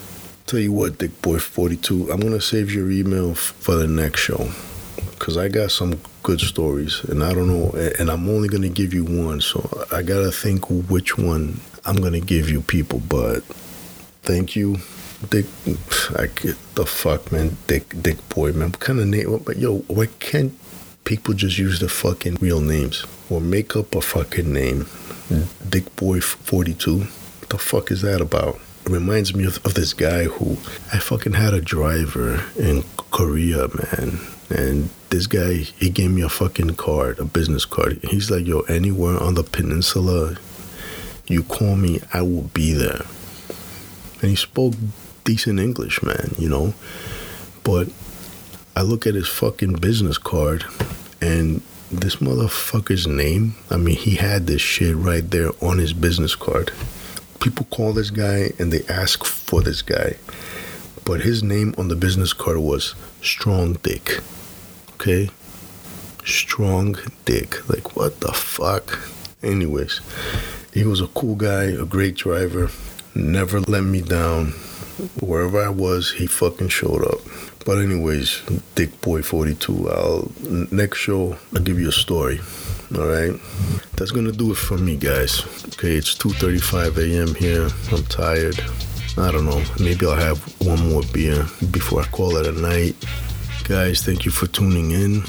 Tell 0.47 0.61
you 0.61 0.71
what, 0.71 0.99
Dick 0.99 1.23
Boy 1.23 1.39
42, 1.39 2.13
I'm 2.13 2.21
gonna 2.21 2.41
save 2.41 2.71
your 2.71 2.91
email 2.91 3.31
f- 3.31 3.39
for 3.59 3.77
the 3.77 3.87
next 3.87 4.21
show 4.21 4.51
because 5.13 5.39
I 5.39 5.49
got 5.49 5.71
some 5.71 5.99
good 6.23 6.41
stories, 6.41 7.03
and 7.05 7.25
I 7.25 7.33
don't 7.33 7.49
know, 7.49 7.71
and 7.99 8.11
I'm 8.11 8.29
only 8.29 8.49
gonna 8.49 8.69
give 8.69 8.93
you 8.93 9.05
one, 9.05 9.41
so 9.41 9.87
I 9.91 10.03
gotta 10.03 10.31
think 10.31 10.69
which 10.69 11.17
one 11.17 11.61
I'm 11.87 11.97
gonna 11.97 12.21
give 12.21 12.51
you, 12.51 12.61
people. 12.61 13.01
But 13.09 13.43
thank 14.23 14.55
you, 14.55 14.77
Dick. 15.31 15.47
I 16.15 16.27
get 16.27 16.57
the 16.75 16.85
fuck, 16.85 17.33
man, 17.33 17.57
Dick, 17.69 17.95
Dick 18.03 18.19
Boy, 18.29 18.53
man. 18.53 18.69
What 18.73 18.81
kind 18.81 19.01
of 19.01 19.07
name? 19.07 19.41
But 19.45 19.57
yo, 19.57 19.79
why 19.89 20.09
can't 20.21 20.53
people 21.05 21.33
just 21.33 21.57
use 21.57 21.81
the 21.81 21.89
fucking 21.89 22.37
real 22.39 22.61
names 22.61 23.07
or 23.31 23.41
make 23.41 23.75
up 23.75 23.95
a 23.95 24.03
fucking 24.03 24.53
name? 24.53 24.87
Dick 25.69 25.95
Boy 25.97 26.21
42. 26.21 26.99
What 26.99 27.49
the 27.49 27.59
fuck 27.59 27.91
is 27.91 28.03
that 28.03 28.21
about? 28.21 28.61
It 28.85 28.91
reminds 28.91 29.35
me 29.35 29.45
of, 29.45 29.65
of 29.67 29.75
this 29.75 29.93
guy 29.93 30.25
who 30.25 30.53
I 30.93 30.99
fucking 30.99 31.35
had 31.35 31.55
a 31.55 31.61
driver 31.61 32.45
in 32.59 32.85
Korea, 33.11 33.69
man. 33.69 34.21
And 34.49 34.91
this 35.11 35.27
guy, 35.27 35.55
he 35.55 35.91
gave 35.91 36.13
me 36.13 36.23
a 36.23 36.29
fucking 36.29 36.77
card, 36.77 37.19
a 37.19 37.25
business 37.25 37.65
card. 37.65 37.99
He's 38.11 38.31
like, 38.31 38.47
yo, 38.47 38.61
anywhere 38.61 39.21
on 39.21 39.35
the 39.35 39.43
peninsula, 39.43 40.37
you 41.27 41.43
call 41.43 41.77
me, 41.77 42.01
I 42.13 42.23
will 42.23 42.43
be 42.43 42.73
there. 42.73 43.03
And 44.21 44.31
he 44.31 44.37
spoke 44.37 44.75
decent 45.25 45.59
English, 45.59 46.03
man, 46.03 46.35
you 46.39 46.49
know? 46.49 46.75
But 47.65 47.89
I 48.77 48.83
look 48.83 49.07
at 49.07 49.15
his 49.15 49.29
fucking 49.29 49.75
business 49.75 50.19
card 50.19 50.65
and 51.21 51.63
this 51.91 52.17
motherfucker's 52.17 53.07
name, 53.07 53.55
I 53.71 53.77
mean, 53.77 53.97
he 53.97 54.17
had 54.17 54.47
this 54.47 54.61
shit 54.61 54.97
right 54.97 55.29
there 55.31 55.51
on 55.63 55.79
his 55.79 55.93
business 55.93 56.35
card. 56.35 56.73
People 57.41 57.67
call 57.71 57.93
this 57.93 58.11
guy 58.11 58.53
and 58.59 58.73
they 58.73 58.83
ask 58.89 59.25
for 59.25 59.63
this 59.63 59.83
guy. 59.83 60.17
But 61.05 61.21
his 61.21 61.43
name 61.43 61.75
on 61.79 61.89
the 61.89 61.97
business 61.97 62.33
card 62.33 62.59
was 62.59 62.95
Strong 63.23 63.75
Dick. 63.83 64.21
Okay? 64.95 65.31
Strong 66.25 66.97
Dick. 67.25 67.69
Like, 67.69 67.95
what 67.97 68.21
the 68.21 68.33
fuck? 68.33 68.99
Anyways, 69.43 70.01
he 70.75 70.85
was 70.85 71.01
a 71.01 71.07
cool 71.09 71.37
guy, 71.37 71.65
a 71.65 71.85
great 71.85 72.17
driver, 72.17 72.71
never 73.15 73.61
let 73.61 73.85
me 73.85 74.01
down. 74.01 74.55
Wherever 75.21 75.63
I 75.63 75.69
was, 75.69 76.13
he 76.13 76.27
fucking 76.27 76.69
showed 76.69 77.05
up. 77.05 77.21
But 77.67 77.79
anyways, 77.79 78.43
Dick 78.75 79.01
Boy 79.03 79.23
42. 79.23 79.91
I'll 79.91 80.33
next 80.71 80.99
show 80.99 81.37
I'll 81.55 81.63
give 81.63 81.79
you 81.79 81.89
a 81.89 81.93
story. 81.93 82.41
All 82.97 83.07
right. 83.07 83.39
That's 83.97 84.11
gonna 84.11 84.33
do 84.33 84.53
it 84.53 84.57
for 84.57 84.79
me, 84.79 84.97
guys. 84.97 85.43
Okay, 85.75 85.97
it's 85.97 86.15
2:35 86.15 86.97
a.m. 86.99 87.35
here. 87.35 87.69
I'm 87.93 88.05
tired. 88.05 88.59
I 89.19 89.33
don't 89.33 89.47
know. 89.47 89.63
Maybe 89.81 90.07
I'll 90.07 90.15
have 90.15 90.39
one 90.61 90.89
more 90.89 91.03
beer 91.13 91.45
before 91.71 92.03
I 92.03 92.07
call 92.07 92.37
it 92.37 92.47
a 92.47 92.53
night. 92.53 92.97
Guys, 93.65 94.03
thank 94.03 94.25
you 94.25 94.31
for 94.31 94.47
tuning 94.47 94.93
in. 94.93 95.23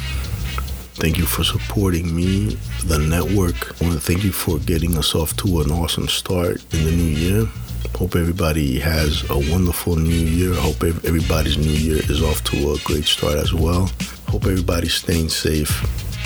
Thank 1.00 1.18
you 1.18 1.26
for 1.26 1.44
supporting 1.44 2.16
me, 2.16 2.58
the 2.86 3.00
network. 3.00 3.82
I 3.82 3.86
want 3.86 3.96
to 3.96 4.02
thank 4.02 4.24
you 4.24 4.32
for 4.32 4.60
getting 4.60 4.98
us 4.98 5.16
off 5.16 5.36
to 5.38 5.62
an 5.62 5.72
awesome 5.72 6.08
start 6.08 6.62
in 6.74 6.86
the 6.86 6.92
new 6.92 7.04
year. 7.04 7.48
Hope 7.96 8.16
everybody 8.16 8.80
has 8.80 9.28
a 9.30 9.38
wonderful 9.52 9.96
new 9.96 10.10
year. 10.10 10.54
Hope 10.54 10.84
everybody's 10.84 11.58
new 11.58 11.72
year 11.72 11.98
is 11.98 12.22
off 12.22 12.44
to 12.46 12.74
a 12.74 12.78
great 12.84 13.06
start 13.06 13.36
as 13.36 13.54
well. 13.54 13.90
Hope 14.28 14.46
everybody's 14.46 14.94
staying 14.94 15.30
safe. 15.30 15.72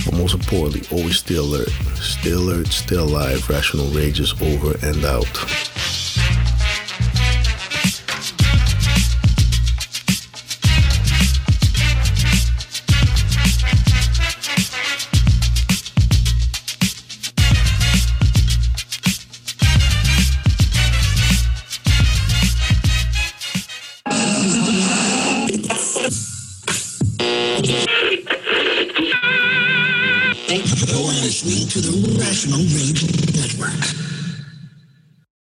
But 0.05 0.15
most 0.15 0.33
importantly, 0.33 0.87
always 0.91 1.19
stay 1.19 1.35
alert. 1.35 1.69
Stay 1.95 2.31
alert, 2.31 2.67
stay 2.67 2.95
alive. 2.95 3.49
Rational 3.49 3.87
Rage 3.87 4.19
is 4.19 4.33
over 4.41 4.75
and 4.85 5.05
out. 5.05 6.00
You're 32.43 32.57
listening 32.57 32.90